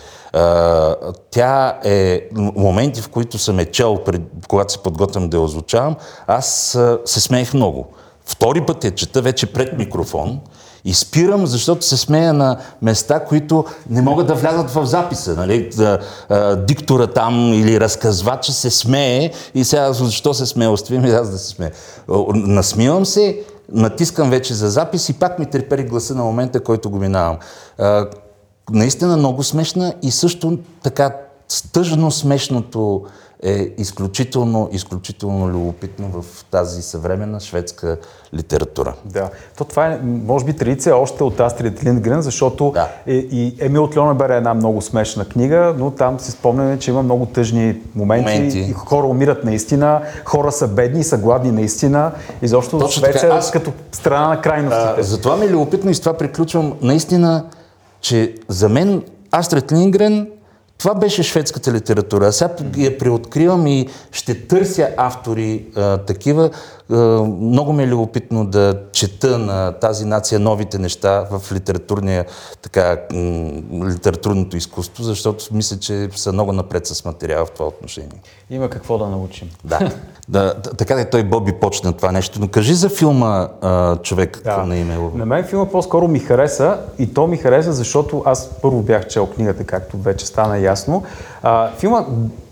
Тя 1.31 1.79
е 1.83 2.27
моменти, 2.33 3.01
в 3.01 3.09
които 3.09 3.37
съм 3.37 3.59
е 3.59 3.65
чел, 3.65 3.97
пред, 4.05 4.21
когато 4.47 4.73
се 4.73 4.79
подготвям 4.79 5.29
да 5.29 5.37
я 5.37 5.43
озвучавам, 5.43 5.95
аз 6.27 6.77
се 7.05 7.21
смеех 7.21 7.53
много. 7.53 7.87
Втори 8.25 8.65
път 8.65 8.83
я 8.83 8.91
чета 8.91 9.21
вече 9.21 9.53
пред 9.53 9.77
микрофон 9.77 10.39
и 10.85 10.93
спирам, 10.93 11.47
защото 11.47 11.85
се 11.85 11.97
смея 11.97 12.33
на 12.33 12.57
места, 12.81 13.19
които 13.19 13.65
не 13.89 14.01
могат 14.01 14.27
да 14.27 14.33
влязат 14.33 14.69
в 14.69 14.85
записа. 14.85 15.35
Нали? 15.35 15.69
Диктора 16.57 17.07
там 17.07 17.53
или 17.53 17.79
разказвача 17.79 18.51
се 18.51 18.69
смее 18.69 19.31
и 19.55 19.63
сега 19.63 19.93
защо 19.93 20.33
се 20.33 20.45
смее? 20.45 20.67
Остави 20.67 20.99
ми 20.99 21.09
аз 21.09 21.29
да 21.29 21.37
се 21.37 21.47
смея. 21.47 21.71
Насмивам 22.33 23.05
се, 23.05 23.39
натискам 23.69 24.29
вече 24.29 24.53
за 24.53 24.69
запис 24.69 25.09
и 25.09 25.13
пак 25.13 25.39
ми 25.39 25.45
трепери 25.45 25.83
гласа 25.83 26.15
на 26.15 26.23
момента, 26.23 26.63
който 26.63 26.89
го 26.89 26.97
минавам. 26.97 27.37
А, 27.77 28.07
наистина 28.71 29.17
много 29.17 29.43
смешна 29.43 29.93
и 30.01 30.11
също 30.11 30.59
така 30.83 31.15
тъжно 31.73 32.11
смешното 32.11 33.05
е 33.43 33.69
изключително, 33.77 34.69
изключително 34.71 35.49
любопитно 35.49 36.07
в 36.11 36.45
тази 36.45 36.81
съвременна 36.81 37.39
шведска 37.39 37.97
литература. 38.33 38.93
Да. 39.05 39.29
То 39.57 39.63
това 39.63 39.87
е, 39.87 39.99
може 40.03 40.45
би, 40.45 40.53
традиция 40.53 40.97
още 40.97 41.23
от 41.23 41.39
Астрид 41.39 41.83
Линдгрен, 41.83 42.21
защото 42.21 42.71
Да. 42.71 42.87
е, 43.07 43.13
и 43.13 43.55
Емил 43.59 43.87
Тльонебер 43.87 44.29
е 44.29 44.37
една 44.37 44.53
много 44.53 44.81
смешна 44.81 45.25
книга, 45.25 45.75
но 45.77 45.91
там 45.91 46.19
си 46.19 46.31
спомняме, 46.31 46.79
че 46.79 46.91
има 46.91 47.03
много 47.03 47.25
тъжни 47.25 47.75
моменти, 47.95 48.33
Моменти. 48.33 48.59
и 48.59 48.73
хора 48.73 49.07
умират 49.07 49.43
наистина, 49.43 50.01
хора 50.25 50.51
са 50.51 50.67
бедни 50.67 51.03
са 51.03 51.17
гладни 51.17 51.51
наистина. 51.51 52.11
Изобщо 52.41 52.79
Точно 52.79 52.99
Швеция 52.99 53.21
така. 53.21 53.35
е 53.35 53.37
Аз- 53.37 53.51
като 53.51 53.71
страна 53.91 54.27
на 54.27 54.41
крайностите. 54.41 54.93
А, 54.97 55.03
затова 55.03 55.35
ми 55.37 55.45
е 55.45 55.49
любопитно 55.49 55.91
и 55.91 55.95
с 55.95 55.99
това 55.99 56.13
приключвам. 56.13 56.73
Наистина, 56.81 57.45
че 58.01 58.35
за 58.47 58.69
мен 58.69 59.03
Астрид 59.31 59.71
Лингрен 59.71 60.27
Това 60.81 60.95
беше 60.95 61.23
шведската 61.23 61.73
литература. 61.73 62.27
А 62.27 62.31
сега 62.31 62.49
я 62.77 62.97
преоткривам 62.97 63.67
и 63.67 63.87
ще 64.11 64.47
търся 64.47 64.89
автори 64.97 65.65
а, 65.75 65.97
такива. 65.97 66.49
А, 66.91 66.95
много 67.41 67.73
ми 67.73 67.83
е 67.83 67.87
любопитно 67.87 68.45
да 68.45 68.81
чета 68.91 69.37
на 69.37 69.71
тази 69.71 70.05
нация 70.05 70.39
новите 70.39 70.77
неща 70.77 71.27
в 71.31 71.51
литературния, 71.53 72.25
така, 72.61 72.97
литературното 73.83 74.57
изкуство, 74.57 75.03
защото 75.03 75.45
мисля, 75.51 75.79
че 75.79 76.09
са 76.15 76.33
много 76.33 76.51
напред 76.53 76.87
с 76.87 77.05
материала 77.05 77.45
в 77.45 77.51
това 77.51 77.67
отношение. 77.67 78.21
Има 78.49 78.69
какво 78.69 78.97
да 78.97 79.07
научим. 79.07 79.49
Да. 79.63 79.91
да, 80.29 80.61
така 80.61 80.95
да 80.95 81.09
той 81.09 81.23
Боби 81.23 81.51
почна 81.51 81.93
това 81.93 82.11
нещо. 82.11 82.39
Но 82.39 82.47
кажи 82.47 82.73
за 82.73 82.89
филма 82.89 83.47
а, 83.61 83.97
Човек 83.97 84.41
Да. 84.43 84.57
на 84.57 84.77
име 84.77 84.97
Лъва. 84.97 85.17
На 85.17 85.25
мен 85.25 85.43
филма 85.43 85.65
по-скоро 85.65 86.07
ми 86.07 86.19
хареса 86.19 86.77
и 86.99 87.13
то 87.13 87.27
ми 87.27 87.37
хареса, 87.37 87.73
защото 87.73 88.23
аз 88.25 88.49
първо 88.61 88.81
бях 88.81 89.07
чел 89.07 89.25
книгата, 89.25 89.63
както 89.63 89.97
вече 89.97 90.25
стана 90.25 90.59
ясно. 90.71 91.03
А, 91.43 91.69
филма 91.77 92.05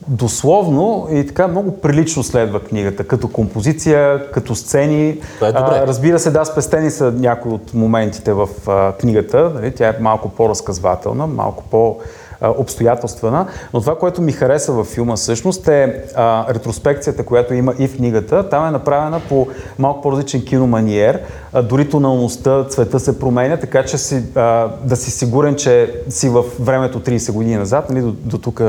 дословно 0.07 1.07
и 1.11 1.27
така 1.27 1.47
много 1.47 1.77
прилично 1.81 2.23
следва 2.23 2.59
книгата, 2.59 3.07
като 3.07 3.27
композиция, 3.27 4.31
като 4.31 4.55
сцени. 4.55 5.19
Това 5.35 5.47
е 5.47 5.51
добре. 5.51 5.79
А, 5.83 5.87
разбира 5.87 6.19
се, 6.19 6.31
да, 6.31 6.45
спестени 6.45 6.91
са 6.91 7.11
някои 7.11 7.51
от 7.51 7.73
моментите 7.73 8.33
в 8.33 8.47
а, 8.67 8.91
книгата. 8.91 9.51
Нали? 9.55 9.71
Тя 9.75 9.87
е 9.87 9.93
малко 9.99 10.29
по-разказвателна, 10.29 11.27
малко 11.27 11.63
по- 11.71 11.97
обстоятелствена, 12.41 13.47
но 13.73 13.81
това, 13.81 13.97
което 13.97 14.21
ми 14.21 14.31
хареса 14.31 14.71
във 14.71 14.87
филма 14.87 15.15
всъщност 15.15 15.67
е 15.67 16.03
а, 16.15 16.53
ретроспекцията, 16.53 17.25
която 17.25 17.53
има 17.53 17.73
и 17.79 17.87
в 17.87 17.97
книгата. 17.97 18.49
Там 18.49 18.67
е 18.67 18.71
направена 18.71 19.21
по 19.29 19.47
малко 19.79 20.01
по-различен 20.01 20.45
киноманиер, 20.45 21.19
а, 21.53 21.61
дори 21.61 21.89
тоналността, 21.89 22.63
цвета 22.63 22.99
се 22.99 23.19
променя, 23.19 23.57
така 23.57 23.85
че 23.85 23.97
си, 23.97 24.23
а, 24.35 24.67
да 24.83 24.95
си 24.95 25.11
сигурен, 25.11 25.55
че 25.55 25.93
си 26.09 26.29
в 26.29 26.43
времето 26.59 26.99
30 26.99 27.31
години 27.31 27.55
назад, 27.55 27.89
нали, 27.89 28.01
до, 28.01 28.11
до 28.11 28.37
тук, 28.37 28.61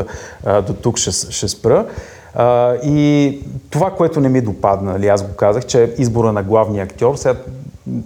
а, 0.44 0.62
до 0.62 0.72
тук 0.72 0.98
ще, 0.98 1.10
ще 1.10 1.48
спра. 1.48 1.86
А, 2.34 2.74
и 2.74 3.38
това, 3.70 3.90
което 3.90 4.20
не 4.20 4.28
ми 4.28 4.40
допадна, 4.40 4.92
нали, 4.92 5.08
аз 5.08 5.22
го 5.22 5.32
казах, 5.36 5.66
че 5.66 5.94
избора 5.98 6.32
на 6.32 6.42
главния 6.42 6.84
актьор, 6.84 7.16
сега 7.16 7.34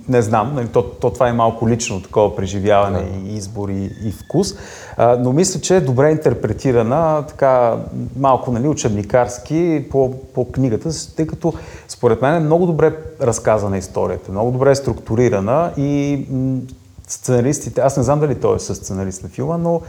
не 0.08 0.22
знам, 0.22 0.54
нали, 0.54 0.68
то, 0.68 0.82
то 0.82 1.10
това 1.10 1.28
е 1.28 1.32
малко 1.32 1.68
лично 1.68 2.02
такова 2.02 2.36
преживяване 2.36 3.04
и 3.24 3.36
избор 3.36 3.68
и, 3.68 3.90
и 4.04 4.12
вкус, 4.12 4.54
а, 4.96 5.16
но 5.16 5.32
мисля, 5.32 5.60
че 5.60 5.76
е 5.76 5.80
добре 5.80 6.10
интерпретирана, 6.10 7.24
така 7.28 7.76
малко 8.16 8.52
нали, 8.52 8.68
учебникарски 8.68 9.84
по, 9.90 10.14
по 10.34 10.52
книгата, 10.52 10.90
тъй 11.16 11.26
като 11.26 11.52
според 11.88 12.22
мен 12.22 12.34
е 12.34 12.40
много 12.40 12.66
добре 12.66 12.96
разказана 13.20 13.78
историята, 13.78 14.32
много 14.32 14.50
добре 14.50 14.70
е 14.70 14.74
структурирана 14.74 15.72
и 15.76 16.26
м, 16.30 16.60
сценаристите, 17.08 17.80
аз 17.80 17.96
не 17.96 18.02
знам 18.02 18.20
дали 18.20 18.34
той 18.34 18.56
е 18.56 18.58
със 18.58 18.78
сценарист 18.78 19.22
на 19.22 19.28
филма, 19.28 19.56
но, 19.56 19.80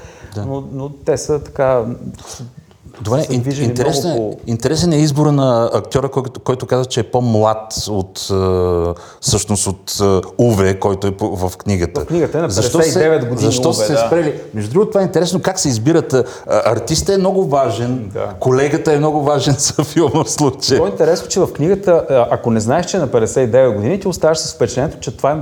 но, 0.46 0.64
но 0.74 0.90
те 0.90 1.18
са 1.18 1.44
така 1.44 1.86
Добре, 3.02 3.26
интересен, 3.30 4.10
много 4.12 4.38
е, 4.48 4.52
интересен 4.52 4.94
е 4.94 4.98
избора 4.98 5.32
на 5.32 5.70
актьора, 5.74 6.10
който, 6.10 6.40
който 6.40 6.66
каза, 6.66 6.86
че 6.86 7.00
е 7.00 7.04
по-млад 7.04 7.74
от 7.90 8.32
всъщност 9.22 9.68
от 9.68 10.02
Уве, 10.38 10.80
който 10.80 11.08
е 11.08 11.14
в 11.22 11.52
книгата. 11.58 12.02
В 12.02 12.06
книгата 12.06 12.38
е 12.38 12.42
на 12.42 12.50
Защо 12.50 12.78
59 12.78 12.84
се, 12.84 13.28
години 13.28 13.38
Защо 13.52 13.70
Уве, 13.70 13.86
се 13.86 13.94
да. 13.94 14.04
спрели? 14.08 14.34
Между 14.54 14.72
другото, 14.72 14.90
това 14.90 15.02
е 15.02 15.04
интересно 15.04 15.42
как 15.42 15.60
се 15.60 15.70
избират. 15.70 16.14
а, 16.14 16.26
Артиста 16.48 17.14
е 17.14 17.18
много 17.18 17.46
важен, 17.46 18.10
Да. 18.14 18.34
колегата 18.40 18.94
е 18.94 18.98
много 18.98 19.22
важен 19.24 19.56
за 19.60 19.84
филма 19.84 20.24
в 20.24 20.30
случая. 20.30 20.80
То 20.80 20.86
е 20.86 20.90
интересно, 20.90 21.28
че 21.28 21.40
в 21.40 21.48
книгата, 21.48 22.06
ако 22.32 22.52
не 22.52 22.60
знаеш, 22.60 22.86
че 22.86 22.98
е 22.98 23.00
на 23.00 23.08
59 23.08 23.76
години, 23.76 24.00
ти 24.00 24.08
оставаш 24.08 24.38
с 24.38 24.54
впечатлението, 24.54 25.00
че 25.00 25.18
това 25.18 25.32
е 25.32 25.36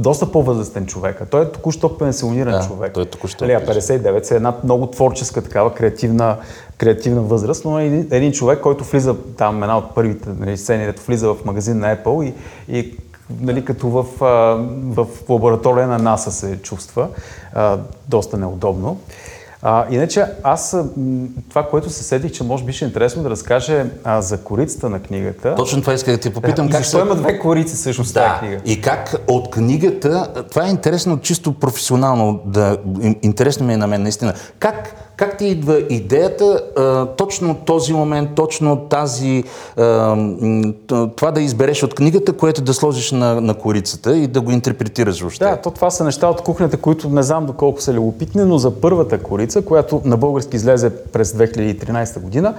доста 0.00 0.32
по-възрастен 0.32 0.86
човек. 0.86 1.20
А 1.20 1.26
той 1.26 1.42
е 1.42 1.52
току-що 1.52 1.98
пенсиониран 1.98 2.52
Да, 2.52 2.66
човек. 2.66 2.92
той 2.94 3.02
е 3.02 3.06
току-що 3.06 3.44
а 3.44 3.48
59 3.48 4.30
е 4.30 4.34
една 4.34 4.54
много 4.64 4.86
творческа, 4.86 5.42
такава 5.42 5.74
креативна, 5.74 6.36
креативна 6.78 7.20
възраст, 7.20 7.64
но 7.64 7.78
е 7.78 7.84
един, 7.84 8.08
един 8.10 8.32
човек, 8.32 8.60
който 8.60 8.84
влиза 8.84 9.16
там, 9.36 9.62
една 9.62 9.78
от 9.78 9.94
първите 9.94 10.28
нали, 10.38 10.56
сцени, 10.56 10.86
дето 10.86 11.02
влиза 11.02 11.28
в 11.34 11.44
магазин 11.44 11.78
на 11.78 11.96
Apple 11.96 12.24
и, 12.24 12.34
и 12.78 12.96
нали, 13.40 13.64
като 13.64 13.88
в, 13.88 14.06
в 14.84 15.06
лаборатория 15.28 15.86
на 15.86 15.98
НАСА 15.98 16.32
се 16.32 16.62
чувства. 16.62 17.08
А, 17.54 17.78
доста 18.08 18.36
неудобно. 18.36 19.00
А, 19.62 19.86
иначе 19.90 20.24
аз 20.42 20.76
това, 21.48 21.62
което 21.62 21.90
се 21.90 22.04
седих, 22.04 22.32
че 22.32 22.44
може 22.44 22.64
би 22.64 22.72
ще 22.72 22.84
е 22.84 22.88
интересно 22.88 23.22
да 23.22 23.30
разкаже 23.30 23.84
а, 24.04 24.22
за 24.22 24.38
корицата 24.38 24.88
на 24.90 25.00
книгата. 25.00 25.54
Точно 25.54 25.80
това 25.80 25.92
исках 25.94 26.14
да 26.14 26.20
ти 26.20 26.32
попитам. 26.32 26.66
И 26.66 26.70
как 26.70 26.80
защо 26.82 26.96
се... 26.96 27.02
има 27.02 27.14
две 27.14 27.38
корици 27.38 27.74
всъщност 27.76 28.10
в 28.10 28.14
тази 28.14 28.26
Да, 28.26 28.38
книга? 28.38 28.60
и 28.64 28.80
как 28.80 29.14
от 29.28 29.50
книгата, 29.50 30.44
това 30.50 30.66
е 30.66 30.70
интересно 30.70 31.18
чисто 31.18 31.52
професионално, 31.52 32.40
да, 32.46 32.76
ин- 32.76 33.18
интересно 33.22 33.66
ми 33.66 33.74
е 33.74 33.76
на 33.76 33.86
мен 33.86 34.02
наистина, 34.02 34.34
как, 34.58 34.94
как 35.20 35.38
ти 35.38 35.46
идва 35.46 35.80
идеята 35.90 36.62
а, 36.76 37.06
точно 37.06 37.54
този 37.54 37.92
момент, 37.92 38.30
точно 38.34 38.76
тази, 38.76 39.44
а, 39.76 40.16
това 41.16 41.30
да 41.30 41.40
избереш 41.40 41.82
от 41.82 41.94
книгата, 41.94 42.32
което 42.32 42.62
да 42.62 42.74
сложиш 42.74 43.12
на, 43.12 43.40
на 43.40 43.54
корицата 43.54 44.16
и 44.16 44.26
да 44.26 44.40
го 44.40 44.50
интерпретираш 44.50 45.20
въобще? 45.20 45.44
Да, 45.44 45.56
то 45.56 45.70
това 45.70 45.90
са 45.90 46.04
неща 46.04 46.28
от 46.28 46.40
кухнята, 46.40 46.76
които 46.76 47.08
не 47.08 47.22
знам 47.22 47.46
доколко 47.46 47.80
са 47.80 47.92
любопитни, 47.92 48.44
но 48.44 48.58
за 48.58 48.80
първата 48.80 49.22
корица, 49.22 49.62
която 49.62 50.02
на 50.04 50.16
български 50.16 50.56
излезе 50.56 50.90
през 50.90 51.32
2013 51.32 52.20
година, 52.20 52.54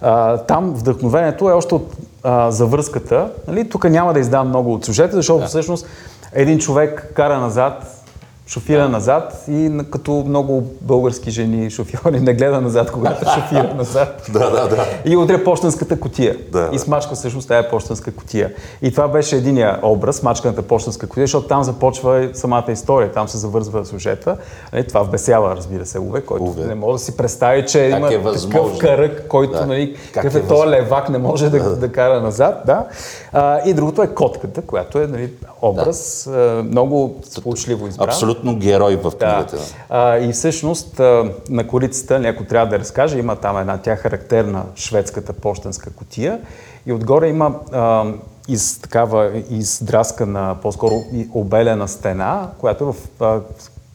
а, 0.00 0.36
там 0.36 0.74
вдъхновението 0.74 1.50
е 1.50 1.52
още 1.52 1.74
от 1.74 1.96
а, 2.22 2.50
завръзката. 2.50 3.30
Нали? 3.48 3.68
Тук 3.68 3.84
няма 3.84 4.12
да 4.12 4.20
издам 4.20 4.48
много 4.48 4.74
от 4.74 4.84
сюжета, 4.84 5.16
защото 5.16 5.46
всъщност 5.46 5.86
един 6.32 6.58
човек 6.58 7.12
кара 7.14 7.38
назад, 7.38 8.03
шофира 8.46 8.88
назад 8.88 9.44
и 9.48 9.80
като 9.90 10.24
много 10.26 10.62
български 10.80 11.30
жени 11.30 11.70
шофьори 11.70 12.20
не 12.20 12.34
гледа 12.34 12.60
назад, 12.60 12.90
когато 12.90 13.24
шофира 13.34 13.74
назад. 13.74 14.26
Да, 14.32 14.50
да, 14.50 14.68
да. 14.68 14.86
И 15.04 15.16
удря 15.16 15.44
почтенската 15.44 16.00
котия. 16.00 16.36
Да, 16.52 16.68
и 16.72 16.76
да. 16.76 16.78
смачка 16.78 17.14
всъщност 17.14 17.48
тая 17.48 17.70
почтенска 17.70 18.12
котия. 18.12 18.52
И 18.82 18.90
това 18.90 19.08
беше 19.08 19.36
единия 19.36 19.78
образ, 19.82 20.16
смачканата 20.16 20.62
почтенска 20.62 21.06
котия, 21.06 21.22
защото 21.22 21.48
там 21.48 21.62
започва 21.62 22.28
самата 22.34 22.64
история, 22.68 23.12
там 23.12 23.28
се 23.28 23.38
завързва 23.38 23.84
сюжета. 23.84 24.36
Нали, 24.72 24.86
това 24.86 25.02
вбесява, 25.02 25.56
разбира 25.56 25.86
се, 25.86 25.98
Уве, 25.98 26.20
който 26.20 26.44
Уве. 26.44 26.64
не 26.66 26.74
може 26.74 26.92
да 26.92 26.98
си 26.98 27.16
представи, 27.16 27.66
че 27.66 27.90
Как 27.90 27.98
има 27.98 28.08
е 28.08 28.22
такъв 28.22 28.78
кръг, 28.78 29.28
който, 29.28 29.52
Да. 29.52 29.66
нали, 29.66 29.94
Как 29.94 30.22
какъв 30.22 30.34
е 30.34 30.38
е 30.38 30.48
този 30.48 30.68
левак, 30.68 31.08
не 31.08 31.18
може 31.18 31.50
да, 31.50 31.76
да, 31.76 31.92
кара 31.92 32.20
назад. 32.20 32.62
Да. 32.66 32.86
А, 33.32 33.60
и 33.68 33.74
другото 33.74 34.02
е 34.02 34.06
котката, 34.06 34.62
която 34.62 34.98
е 34.98 35.06
нали, 35.06 35.30
образ, 35.62 36.26
а, 36.26 36.62
много 36.70 37.14
сполучливо 37.30 37.86
избран. 37.86 38.08
Абсолютно 38.08 38.33
герой 38.42 38.96
в 38.96 39.02
Да. 39.02 39.10
книгата. 39.10 39.56
А, 39.88 40.18
и 40.18 40.32
всъщност 40.32 41.00
а, 41.00 41.30
на 41.50 41.66
корицата, 41.66 42.18
някой 42.18 42.46
трябва 42.46 42.66
да 42.66 42.78
разкаже, 42.78 43.18
има 43.18 43.36
там 43.36 43.58
една 43.58 43.78
тя 43.78 43.96
характерна 43.96 44.64
шведската 44.74 45.32
почтенска 45.32 45.90
котия 45.90 46.40
и 46.86 46.92
отгоре 46.92 47.28
има 47.28 47.60
а, 47.72 48.04
из 48.48 48.78
такава 48.78 49.42
издраскана, 49.50 50.56
по-скоро 50.62 50.94
обелена 51.32 51.88
стена, 51.88 52.48
която 52.58 52.84
е 52.84 52.92
в 52.92 53.22
а, 53.24 53.40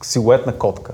силует 0.02 0.46
на 0.46 0.52
котка. 0.52 0.92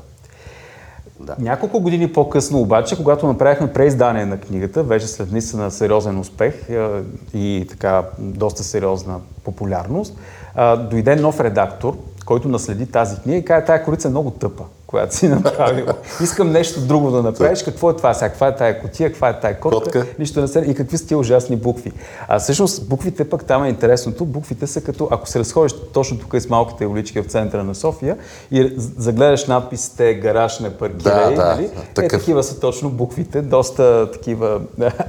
Да. 1.20 1.34
Няколко 1.38 1.80
години 1.80 2.12
по-късно 2.12 2.60
обаче, 2.60 2.96
когато 2.96 3.26
направихме 3.26 3.72
преиздание 3.72 4.26
на 4.26 4.40
книгата, 4.40 4.82
вече 4.82 5.06
след 5.06 5.32
наистина 5.32 5.70
сериозен 5.70 6.18
успех 6.18 6.70
е, 6.70 6.88
и 7.34 7.66
така 7.68 8.02
доста 8.18 8.64
сериозна 8.64 9.20
популярност, 9.44 10.18
а, 10.54 10.76
дойде 10.76 11.16
нов 11.16 11.40
редактор, 11.40 11.96
който 12.26 12.48
наследи 12.48 12.86
тази 12.86 13.20
книга 13.20 13.38
и 13.38 13.44
каза, 13.44 13.64
тая 13.66 13.84
корица 13.84 14.08
е 14.08 14.10
много 14.10 14.30
тъпа, 14.30 14.64
която 14.86 15.14
си 15.16 15.28
направила. 15.28 15.94
Искам 16.22 16.52
нещо 16.52 16.80
друго 16.80 17.10
да 17.10 17.22
направиш. 17.22 17.62
Какво 17.62 17.90
е 17.90 17.96
това 17.96 18.14
сега? 18.14 18.28
Каква 18.28 18.48
е 18.48 18.56
тая 18.56 18.80
котия? 18.80 19.10
Каква 19.10 19.28
е 19.28 19.40
тая 19.40 19.60
котка? 19.60 19.78
Котка. 19.78 20.06
Нищо 20.18 20.40
не 20.40 20.48
се... 20.48 20.58
И 20.58 20.74
какви 20.74 20.98
са 20.98 21.06
тия 21.06 21.18
ужасни 21.18 21.56
букви? 21.56 21.92
А 22.28 22.38
всъщност 22.38 22.88
буквите 22.88 23.30
пък 23.30 23.44
там 23.44 23.64
е 23.64 23.68
интересното. 23.68 24.24
Буквите 24.24 24.66
са 24.66 24.80
като, 24.80 25.08
ако 25.10 25.28
се 25.28 25.38
разходиш 25.38 25.74
точно 25.94 26.18
тук 26.18 26.34
из 26.34 26.48
малките 26.48 26.86
улички 26.86 27.20
в 27.20 27.26
центъра 27.26 27.64
на 27.64 27.74
София 27.74 28.16
и 28.50 28.72
загледаш 28.98 29.46
надписите 29.46 30.14
гараж 30.14 30.60
не 30.60 30.70
паркирай, 30.70 31.34
Да, 31.34 31.42
да, 31.42 31.46
нали? 31.46 31.64
Е, 31.64 31.70
такъв. 31.94 32.20
такива 32.20 32.42
са 32.42 32.60
точно 32.60 32.90
буквите, 32.90 33.42
доста 33.42 34.10
такива 34.12 34.60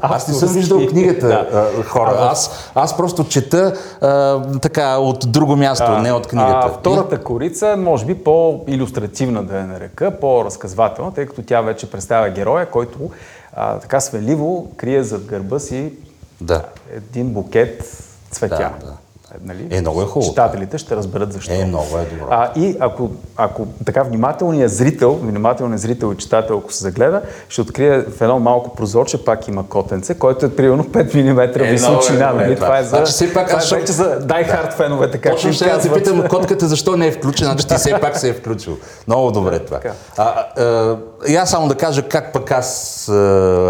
Аз 0.01 0.27
не 0.27 0.33
съм 0.33 0.49
виждал 0.49 0.87
книгата, 0.87 1.27
Да. 1.27 1.47
а, 1.79 1.83
хора. 1.83 2.17
Аз, 2.19 2.71
аз 2.75 2.97
просто 2.97 3.23
чета 3.23 3.73
а, 4.01 4.41
така 4.59 4.97
от 4.97 5.31
друго 5.31 5.55
място, 5.55 5.97
не 5.97 6.11
от 6.11 6.27
книгата. 6.27 6.61
А, 6.63 6.69
втората 6.69 7.23
корица, 7.23 7.75
може 7.77 8.05
би 8.05 8.15
по-иллюстративна 8.15 9.43
да 9.43 9.67
я 9.77 9.81
нарека, 9.83 10.19
по-разказвателна, 10.19 11.13
тъй 11.13 11.25
като 11.25 11.43
тя 11.43 11.61
вече 11.61 11.91
представя 11.91 12.29
героя, 12.29 12.71
който 12.71 13.11
а, 13.53 13.79
така 13.79 13.99
свенливо 13.99 14.71
крие 14.77 15.03
зад 15.03 15.25
гърба 15.25 15.59
си 15.59 15.93
Да. 16.41 16.65
един 16.91 17.33
букет 17.33 17.83
цветя. 18.31 18.73
Да, 18.79 18.85
да, 18.85 18.97
Нали? 19.43 19.67
Е, 19.71 19.81
много 19.81 20.01
е 20.01 20.05
хубаво. 20.05 20.29
Читателите 20.29 20.77
ще 20.77 20.95
разберат 20.95 21.33
защо. 21.33 21.53
Е, 21.53 21.65
много 21.65 21.97
е 21.97 22.05
добро. 22.05 22.27
А, 22.29 22.51
и 22.55 22.77
ако, 22.79 23.09
ако 23.37 23.67
така 23.85 24.03
внимателният 24.03 24.71
зрител, 24.71 25.13
внимателният 25.13 25.81
зрител 25.81 26.13
и 26.13 26.17
читател, 26.17 26.57
ако 26.57 26.73
се 26.73 26.83
загледа, 26.83 27.21
ще 27.49 27.61
открие 27.61 27.99
в 28.01 28.21
едно 28.21 28.39
малко 28.39 28.75
прозорче, 28.75 29.25
пак 29.25 29.47
има 29.47 29.67
котенце, 29.67 30.13
който 30.13 30.45
е 30.45 30.55
примерно 30.55 30.83
5 30.83 31.15
мм 31.23 31.43
Е, 31.57 31.71
височина. 31.71 32.17
много 32.17 32.39
е 32.39 32.43
нали? 32.43 32.55
това. 32.55 32.65
това. 32.67 32.79
е 32.79 32.83
за, 32.83 32.89
Значи, 32.89 33.11
все 33.11 33.33
пак 33.33 33.47
това 33.47 33.59
е 33.59 33.61
ще- 33.61 33.91
за 33.91 34.19
Die 34.21 34.47
Hard 34.47 34.73
феновете, 34.73 35.17
както 35.17 35.35
Точно 35.35 35.49
им 35.49 35.53
ще 35.53 35.65
да 35.65 35.71
казват. 35.71 35.93
питам 35.95 36.27
котката 36.27 36.67
защо 36.67 36.97
не 36.97 37.07
е 37.07 37.11
включена, 37.11 37.49
значи 37.51 37.67
ти 37.67 37.73
все 37.77 37.99
пак 38.01 38.17
се 38.17 38.29
е 38.29 38.33
включил. 38.33 38.77
Много 39.07 39.31
добре 39.31 39.59
това. 39.59 39.79
Така. 39.79 39.93
А, 40.17 40.23
а, 40.57 40.97
и 41.27 41.35
аз 41.35 41.49
само 41.49 41.67
да 41.67 41.75
кажа 41.75 42.01
как 42.01 42.33
пък 42.33 42.51
аз 42.51 43.09
а, 43.09 43.13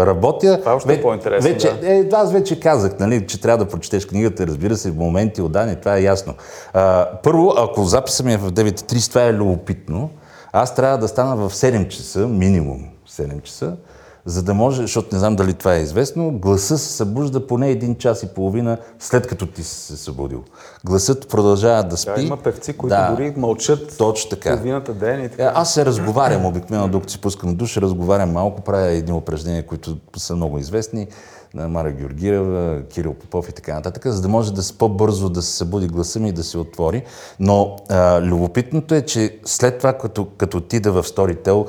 работя. 0.06 0.58
Това 0.60 0.74
още 0.74 0.92
е 0.92 1.02
по-интересно, 1.02 1.50
Вече, 1.50 1.72
да. 1.72 1.88
е, 1.88 2.04
аз 2.12 2.32
вече 2.32 2.60
казах, 2.60 2.92
нали, 3.00 3.26
че 3.26 3.40
трябва 3.40 3.64
да 3.64 3.70
прочетеш 3.70 4.06
книгата, 4.06 4.46
разбира 4.46 4.76
се, 4.76 4.90
в 4.90 4.96
моменти 4.96 5.42
отдани, 5.48 5.76
това 5.76 5.96
е 5.96 6.02
ясно. 6.02 6.34
А, 6.72 7.08
първо, 7.22 7.54
ако 7.58 7.84
записа 7.84 8.22
ми 8.24 8.32
е 8.32 8.36
в 8.36 8.52
9.30, 8.52 9.08
това 9.08 9.24
е 9.24 9.32
любопитно. 9.32 10.10
Аз 10.52 10.74
трябва 10.74 10.98
да 10.98 11.08
стана 11.08 11.36
в 11.38 11.50
7 11.50 11.88
часа, 11.88 12.18
минимум 12.18 12.84
7 13.10 13.42
часа, 13.42 13.76
за 14.24 14.42
да 14.42 14.54
може, 14.54 14.82
защото 14.82 15.08
не 15.12 15.18
знам 15.18 15.36
дали 15.36 15.54
това 15.54 15.74
е 15.74 15.80
известно, 15.80 16.30
гласа 16.30 16.78
се 16.78 16.92
събужда 16.92 17.46
поне 17.46 17.70
един 17.70 17.94
час 17.94 18.22
и 18.22 18.26
половина 18.26 18.76
след 18.98 19.26
като 19.26 19.46
ти 19.46 19.62
си 19.62 19.74
се 19.74 19.96
събудил. 19.96 20.42
Гласът 20.84 21.28
продължава 21.28 21.82
да 21.84 21.96
спи. 21.96 22.12
Да, 22.16 22.22
има 22.22 22.36
певци, 22.36 22.72
които 22.72 22.96
Да. 22.96 23.10
дори 23.10 23.34
мълчат 23.36 23.98
Точно 23.98 24.30
така. 24.30 24.50
половината 24.50 24.94
ден 24.94 25.20
и 25.20 25.24
Е, 25.24 25.28
така. 25.28 25.52
Аз 25.54 25.74
се 25.74 25.86
разговарям 25.86 26.46
обикновено, 26.46 26.88
докато 26.88 27.12
си 27.12 27.20
пускам 27.20 27.54
душ, 27.54 27.76
разговарям 27.76 28.32
малко, 28.32 28.60
правя 28.60 28.86
едни 28.86 29.12
упражнения, 29.12 29.66
които 29.66 29.96
са 30.16 30.36
много 30.36 30.58
известни 30.58 31.06
на 31.54 31.68
Мара 31.68 31.92
Георгиева, 31.92 32.82
Кирил 32.82 33.14
Попов 33.14 33.48
и 33.48 33.52
така 33.52 33.74
нататък, 33.74 34.06
за 34.06 34.22
да 34.22 34.28
може 34.28 34.54
да 34.54 34.62
по-бързо 34.78 35.28
да 35.28 35.42
се 35.42 35.56
събуди 35.56 35.86
гласа 35.86 36.20
ми 36.20 36.28
и 36.28 36.32
да 36.32 36.44
се 36.44 36.58
отвори. 36.58 37.02
Но 37.40 37.76
а, 37.88 38.20
любопитното 38.20 38.94
е, 38.94 39.02
че 39.02 39.38
след 39.44 39.78
това, 39.78 39.92
като, 39.92 40.24
като 40.24 40.56
отида 40.56 40.92
в 40.92 41.02
Storytel, 41.02 41.68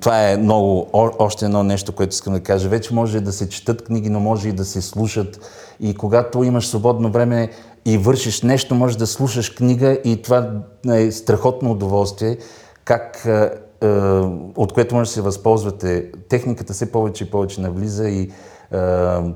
това 0.00 0.30
е 0.30 0.36
много, 0.36 0.88
още 0.92 1.44
едно 1.44 1.62
нещо, 1.62 1.92
което 1.92 2.10
искам 2.10 2.32
да 2.32 2.40
кажа. 2.40 2.68
Вече 2.68 2.94
може 2.94 3.20
да 3.20 3.32
се 3.32 3.48
четат 3.48 3.84
книги, 3.84 4.10
но 4.10 4.20
може 4.20 4.48
и 4.48 4.52
да 4.52 4.64
се 4.64 4.82
слушат. 4.82 5.40
И 5.80 5.94
когато 5.94 6.44
имаш 6.44 6.68
свободно 6.68 7.10
време 7.10 7.50
и 7.84 7.98
вършиш 7.98 8.42
нещо, 8.42 8.74
можеш 8.74 8.96
да 8.96 9.06
слушаш 9.06 9.50
книга 9.50 9.98
и 10.04 10.22
това 10.22 10.50
е 10.92 11.12
страхотно 11.12 11.70
удоволствие. 11.70 12.38
Как 12.84 13.28
от 14.56 14.72
което 14.72 14.94
може 14.94 15.08
да 15.08 15.14
се 15.14 15.20
възползвате. 15.20 16.10
Техниката 16.28 16.72
все 16.72 16.92
повече 16.92 17.24
и 17.24 17.30
повече 17.30 17.60
навлиза 17.60 18.08
и 18.08 18.30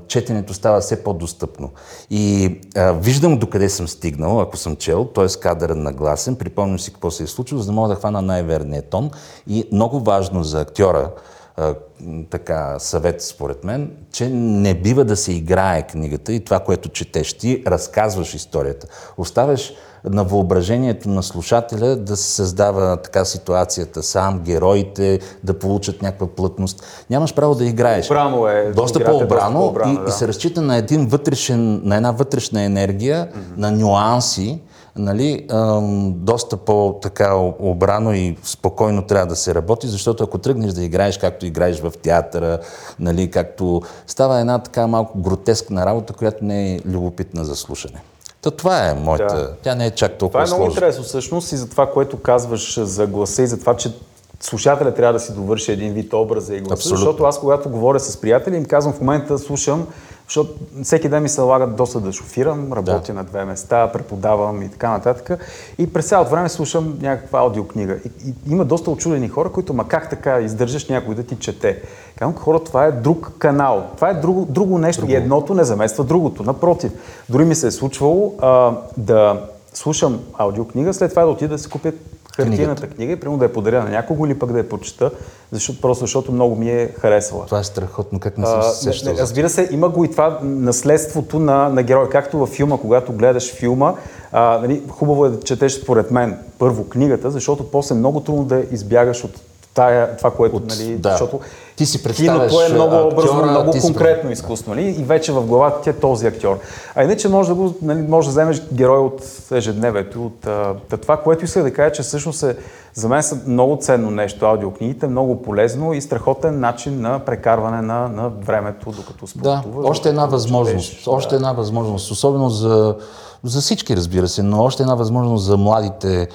четенето 0.07 0.53
става 0.53 0.79
все 0.79 1.03
по-достъпно. 1.03 1.71
И 2.09 2.55
а, 2.75 2.91
виждам 2.91 3.37
докъде 3.37 3.69
съм 3.69 3.87
стигнал, 3.87 4.41
ако 4.41 4.57
съм 4.57 4.75
чел, 4.75 5.05
т.е. 5.05 5.27
кадъра 5.41 5.75
нагласен, 5.75 6.35
припомням 6.35 6.79
си 6.79 6.93
какво 6.93 7.11
се 7.11 7.23
е 7.23 7.27
случило, 7.27 7.61
за 7.61 7.65
да 7.65 7.71
мога 7.71 7.89
да 7.89 7.95
хвана 7.95 8.21
най-верния 8.21 8.81
тон. 8.81 9.11
И 9.47 9.67
много 9.71 9.99
важно 9.99 10.43
за 10.43 10.61
актьора, 10.61 11.11
а, 11.57 11.75
м, 12.01 12.23
така 12.29 12.79
съвет 12.79 13.21
според 13.21 13.63
мен, 13.63 13.91
че 14.11 14.29
не 14.29 14.73
бива 14.73 15.05
да 15.05 15.15
се 15.15 15.33
играе 15.33 15.87
книгата 15.87 16.33
и 16.33 16.45
това, 16.45 16.59
което 16.59 16.89
четеш. 16.89 17.33
Ти 17.33 17.63
разказваш 17.67 18.33
историята. 18.33 18.87
Оставяш 19.17 19.73
на 20.09 20.23
въображението 20.23 21.09
на 21.09 21.23
слушателя 21.23 21.95
да 21.95 22.17
се 22.17 22.31
създава 22.31 22.97
така 22.97 23.25
ситуацията 23.25 24.03
сам, 24.03 24.39
героите 24.39 25.19
да 25.43 25.59
получат 25.59 26.01
някаква 26.01 26.27
плътност. 26.27 26.83
Нямаш 27.09 27.35
право 27.35 27.55
да 27.55 27.65
играеш. 27.65 28.07
По-обрано 28.07 28.47
е, 28.47 28.71
Доста 28.71 28.99
играта 28.99 29.15
е 29.15 29.19
по-обрано, 29.19 29.59
по-обрано, 29.59 29.93
и, 29.93 29.97
да. 29.97 30.09
и 30.09 30.11
се 30.11 30.27
разчита 30.27 30.61
на, 30.61 30.75
един 30.75 31.07
вътрешен, 31.07 31.81
на 31.83 31.95
една 31.95 32.11
вътрешна 32.11 32.61
енергия, 32.61 33.27
на 33.57 33.71
нюанси, 33.71 34.61
нали, 34.95 35.45
ам, 35.51 36.13
доста 36.15 36.57
по-така 36.57 37.35
обрано 37.59 38.13
и 38.13 38.37
спокойно 38.43 39.01
трябва 39.01 39.27
да 39.27 39.35
се 39.35 39.55
работи, 39.55 39.87
защото 39.87 40.23
ако 40.23 40.37
тръгнеш 40.37 40.71
да 40.73 40.83
играеш 40.83 41.17
както 41.17 41.45
играеш 41.45 41.79
в 41.79 41.91
театъра, 42.03 42.59
нали, 42.99 43.31
както 43.31 43.81
става 44.07 44.39
една 44.39 44.59
така 44.59 44.87
малко 44.87 45.19
гротескна 45.19 45.85
работа, 45.85 46.13
която 46.13 46.45
не 46.45 46.73
е 46.75 46.79
любопитна 46.85 47.45
за 47.45 47.55
слушане. 47.55 48.01
Та 48.43 48.51
това 48.51 48.89
е 48.89 48.93
моята. 48.93 49.35
Да. 49.35 49.53
Тя 49.61 49.75
не 49.75 49.85
е 49.85 49.91
чак 49.91 50.11
Това 50.11 50.19
толкова 50.19 50.39
е 50.39 50.45
много 50.45 50.63
сложна. 50.63 50.71
интересно 50.71 51.03
всъщност 51.03 51.51
и 51.51 51.57
за 51.57 51.69
това, 51.69 51.91
което 51.91 52.17
казваш 52.17 52.79
за 52.79 53.07
гласа 53.07 53.41
и 53.41 53.47
за 53.47 53.59
това, 53.59 53.75
че 53.75 53.91
слушателя 54.39 54.93
трябва 54.93 55.13
да 55.13 55.19
си 55.19 55.33
довърши 55.33 55.71
един 55.71 55.93
вид 55.93 56.13
образа 56.13 56.55
и 56.55 56.59
гласа. 56.59 56.73
Абсолютно. 56.73 56.97
Защото 56.97 57.23
аз, 57.23 57.39
когато 57.39 57.69
говоря 57.69 57.99
с 57.99 58.17
приятели, 58.17 58.55
им 58.55 58.65
казвам 58.65 58.93
в 58.93 58.99
момента 58.99 59.39
слушам, 59.39 59.87
защото 60.27 60.53
всеки 60.83 61.09
ден 61.09 61.23
ми 61.23 61.29
се 61.29 61.41
налагат 61.41 61.75
доста 61.75 61.99
да 61.99 62.11
шофирам, 62.11 62.73
работя 62.73 63.07
Да. 63.07 63.13
на 63.13 63.23
две 63.23 63.45
места, 63.45 63.91
преподавам 63.93 64.61
и 64.61 64.69
така 64.69 64.89
нататък. 64.89 65.39
И 65.77 65.93
през 65.93 66.09
цялото 66.09 66.31
време 66.31 66.49
слушам 66.49 66.97
някаква 67.01 67.39
аудиокнига. 67.39 67.97
И, 68.05 68.29
и 68.29 68.51
има 68.51 68.65
доста 68.65 68.91
очудени 68.91 69.29
хора, 69.29 69.49
които, 69.49 69.73
ма 69.73 69.87
как 69.87 70.09
така 70.09 70.39
издържаш 70.39 70.89
някой 70.89 71.15
да 71.15 71.23
ти 71.23 71.35
чете? 71.35 71.81
Казвам, 72.15 72.35
хора, 72.35 72.59
това 72.59 72.85
е 72.85 72.91
друг 72.91 73.31
канал. 73.39 73.83
Това 73.95 74.09
е 74.09 74.13
друго, 74.13 74.45
друго 74.49 74.77
нещо 74.77 75.05
и 75.07 75.15
едното 75.15 75.53
не 75.53 75.63
замества 75.63 76.03
другото. 76.03 76.43
Напротив, 76.43 76.91
дори 77.29 77.45
ми 77.45 77.55
се 77.55 77.67
е 77.67 77.71
случвало 77.71 78.33
а, 78.41 78.71
да 78.97 79.41
слушам 79.73 80.19
аудиокнига, 80.33 80.93
след 80.93 81.09
това 81.09 81.21
да 81.21 81.27
отида 81.27 81.55
да 81.55 81.59
си 81.59 81.69
купя 81.69 81.91
хартиената 82.35 82.87
книга 82.87 83.13
и 83.13 83.15
примерно 83.15 83.37
да 83.37 83.45
я 83.45 83.53
подаря 83.53 83.83
на 83.83 83.89
някого 83.89 84.25
или 84.25 84.39
пък 84.39 84.51
да 84.51 84.57
я 84.57 84.69
почета, 84.69 85.11
защото, 85.51 85.81
просто 85.81 86.03
защото 86.03 86.31
много 86.31 86.55
ми 86.55 86.69
е 86.69 86.87
харесала. 86.99 87.45
Това 87.45 87.59
е 87.59 87.63
страхотно, 87.63 88.19
как 88.19 88.37
не 88.37 88.45
съм 88.45 88.61
се 88.61 88.83
сещал. 88.83 89.13
разбира 89.17 89.49
се, 89.49 89.69
има 89.71 89.89
го 89.89 90.05
и 90.05 90.11
това 90.11 90.39
наследството 90.41 91.39
на, 91.39 91.69
на 91.69 91.83
герой. 91.83 92.09
Както 92.09 92.37
във 92.37 92.49
филма, 92.49 92.77
когато 92.77 93.13
гледаш 93.13 93.53
филма, 93.53 93.93
а, 94.31 94.57
нали, 94.61 94.83
хубаво 94.89 95.25
е 95.25 95.29
да 95.29 95.39
четеш 95.39 95.73
според 95.73 96.11
мен 96.11 96.37
първо 96.59 96.89
книгата, 96.89 97.31
защото 97.31 97.71
после 97.71 97.95
много 97.95 98.19
трудно 98.19 98.43
да 98.43 98.63
избягаш 98.71 99.23
от 99.23 99.41
тая, 99.73 100.17
това, 100.17 100.31
което, 100.31 100.55
От- 100.55 100.69
нали, 100.69 100.95
да. 100.95 101.09
защото 101.09 101.39
Ти 101.75 101.85
си 101.85 102.03
представяш 102.03 102.51
киното 102.51 102.61
е 102.61 102.73
много 102.73 102.95
актьора, 102.95 103.13
образно, 103.13 103.45
много 103.51 103.71
ти 103.71 103.81
си- 103.81 103.87
конкретно 103.87 104.31
изкуство, 104.31 104.71
нали? 104.75 104.89
и 104.89 105.03
вече 105.03 105.31
в 105.31 105.41
главата 105.41 105.81
ти 105.81 105.89
е 105.89 105.93
този 105.93 106.27
актьор. 106.27 106.59
А 106.95 107.03
иначе 107.03 107.29
може 107.29 107.49
да, 107.49 107.55
го, 107.55 107.73
нали, 107.81 108.01
може 108.01 108.27
да 108.27 108.31
вземеш 108.31 108.61
герой 108.73 108.97
от 108.99 109.21
ежедневието, 109.51 110.25
от 110.25 110.47
а, 110.47 110.75
това, 110.97 111.17
което 111.17 111.45
исках 111.45 111.63
да 111.63 111.73
кажа, 111.73 111.91
че 111.91 112.01
всъщност 112.01 112.43
е, 112.43 112.55
за 112.93 113.09
мен 113.09 113.23
са 113.23 113.37
много 113.47 113.77
ценно 113.77 114.11
нещо, 114.11 114.45
аудиокнигите, 114.45 115.07
много 115.07 115.41
полезно 115.41 115.93
и 115.93 116.01
страхотен 116.01 116.59
начин 116.59 117.01
на 117.01 117.19
прекарване 117.19 117.81
на, 117.81 118.07
на 118.07 118.29
времето, 118.29 118.91
докато 118.91 119.25
Да, 119.35 119.57
спортуваш. 119.61 119.89
още 119.89 120.09
една 120.09 120.25
възможност. 120.25 120.89
четеш. 120.89 121.07
Още 121.07 121.35
една 121.35 121.51
възможност. 121.53 122.11
Особено 122.11 122.49
за, 122.49 122.95
за 123.43 123.61
всички, 123.61 123.95
разбира 123.95 124.27
се, 124.27 124.43
но 124.43 124.63
още 124.63 124.83
една 124.83 124.95
възможност 124.95 125.45
за 125.45 125.57
младите. 125.57 126.27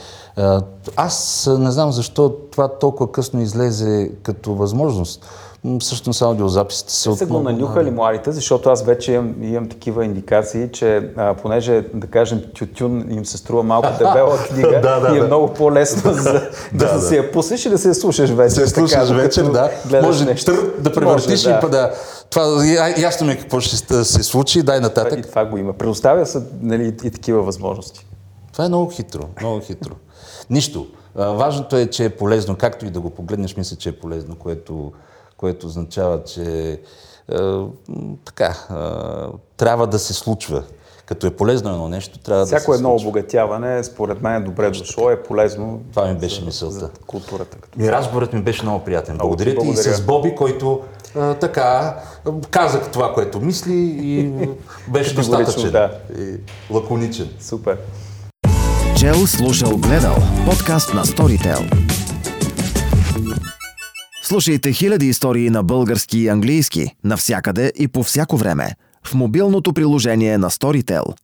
Аз 0.96 1.48
не 1.59 1.70
знам 1.70 1.92
защо 1.92 2.31
това 2.51 2.68
толкова 2.68 3.12
късно 3.12 3.40
излезе 3.40 4.11
като 4.22 4.55
възможност. 4.55 5.27
Всъщност 5.81 6.23
аудиозаписите 6.23 6.92
са 6.92 7.16
са 7.16 7.27
го 7.27 7.40
нанюхали 7.40 7.90
младите, 7.90 8.33
защото 8.33 8.71
аз 8.71 8.83
вече 8.83 9.12
имам, 9.12 9.42
имам 9.42 9.68
такива 9.68 10.05
индикации, 10.05 10.68
че 10.73 11.11
а, 11.16 11.35
понеже, 11.35 11.85
да 11.94 12.07
кажем, 12.07 12.42
тютюн 12.55 13.07
им 13.11 13.27
се 13.27 13.37
струва 13.38 13.62
малко 13.62 13.88
дебела 13.99 14.38
книга 14.38 14.81
Да, 14.83 15.01
да, 15.01 15.14
и 15.14 15.16
е 15.16 15.21
да. 15.21 15.27
много 15.27 15.49
по-лесно 15.49 16.12
за, 16.14 16.33
да, 16.33 16.51
Да, 16.75 16.94
да. 16.94 17.01
си 17.01 17.16
я 17.16 17.33
пуснеш 17.33 17.66
и 17.66 17.71
да 17.71 17.79
се 17.79 17.88
я 17.88 17.94
слушаш 17.94 18.31
вечер. 18.31 18.51
се 18.57 18.66
слушаш 18.66 19.09
така, 19.09 19.14
вечер, 19.14 19.44
да. 19.44 19.71
Може 20.03 20.25
нещо. 20.25 20.44
тър 20.47 20.71
да 20.79 20.92
превъртиш 20.92 21.44
и 21.44 21.55
па 21.61 21.68
да. 21.68 21.92
Това 22.31 22.64
ясно 22.99 23.27
ми 23.27 23.33
е 23.33 23.38
какво 23.38 23.61
ще 23.61 23.77
се- 24.05 24.23
случи, 24.23 24.62
дай 24.62 24.79
И 24.79 24.81
нататък. 24.81 25.29
това 25.29 25.44
го 25.44 25.57
има. 25.57 25.73
Предоставя 25.73 26.27
се 26.27 26.42
нали, 26.62 26.94
и 27.05 27.11
такива 27.11 27.42
възможности. 27.42 28.07
Това 28.53 28.64
е 28.64 28.68
много 28.68 28.90
хитро, 28.90 29.23
много 29.40 29.61
хитро. 29.61 29.94
Нищо. 30.51 30.87
Важното 31.16 31.77
е, 31.77 31.87
че 31.87 32.05
е 32.05 32.11
полезно, 32.11 32.57
както 32.57 32.87
и 32.87 32.90
да 32.90 33.01
го 33.01 33.11
погледнеш, 33.11 33.57
мисля, 33.57 33.77
че 33.77 33.88
е 33.88 33.92
полезно, 33.92 34.35
което, 34.35 34.92
което 35.38 35.66
означава, 35.66 36.24
че 36.24 36.81
м, 37.31 37.68
така, 38.24 38.57
а, 38.70 39.27
трябва 39.57 39.87
да 39.87 39.98
се 39.98 40.14
случва. 40.14 40.62
Като 41.07 41.27
е 41.27 41.31
полезно 41.31 41.70
едно 41.70 41.88
нещо, 41.88 42.18
трябва 42.18 42.40
да 42.40 42.46
Всяко 42.46 42.72
се 42.72 42.77
едно 42.77 42.88
случва. 42.88 43.09
обогатяване, 43.09 43.85
според 43.85 44.22
мен, 44.22 44.35
е 44.35 44.40
добре 44.40 44.70
дошло, 44.70 45.11
е 45.11 45.22
полезно 45.22 45.81
Това 45.90 46.07
ми 46.07 46.14
беше 46.14 46.40
за, 46.40 46.46
мисълта. 46.46 46.74
за 46.74 46.90
културата. 47.07 47.57
Като... 47.57 47.81
И 47.83 47.92
разговорът 47.92 48.33
ми 48.33 48.42
беше 48.42 48.62
много 48.62 48.85
приятен. 48.85 49.14
Много 49.14 49.29
ти 49.29 49.44
Благодаря 49.44 49.51
ти 49.53 49.62
и 49.62 49.66
благодаря. 49.66 49.94
с 49.94 50.01
Боби, 50.01 50.35
който 50.35 50.81
а, 51.16 51.35
така 51.35 51.96
а, 52.27 52.33
казах 52.51 52.90
това, 52.90 53.14
което 53.14 53.40
мисли 53.40 53.74
и 54.03 54.33
беше 54.88 55.14
достатъчен. 55.14 55.70
да. 55.70 55.90
И 56.18 56.35
лаконичен. 56.70 57.29
Супер. 57.40 57.79
Чел, 58.96 59.27
слушал, 59.27 59.77
гледал. 59.77 60.16
Подкаст 60.46 60.94
на 60.94 61.05
Storytel. 61.05 61.85
Слушайте 64.28 64.72
хиляди 64.72 65.06
истории 65.06 65.50
на 65.50 65.62
български 65.62 66.18
и 66.18 66.28
английски 66.28 66.94
навсякъде 67.04 67.72
и 67.78 67.88
по 67.88 68.02
всяко 68.02 68.36
време 68.36 68.74
в 69.06 69.14
мобилното 69.14 69.72
приложение 69.72 70.38
на 70.38 70.50
Storytel. 70.50 71.14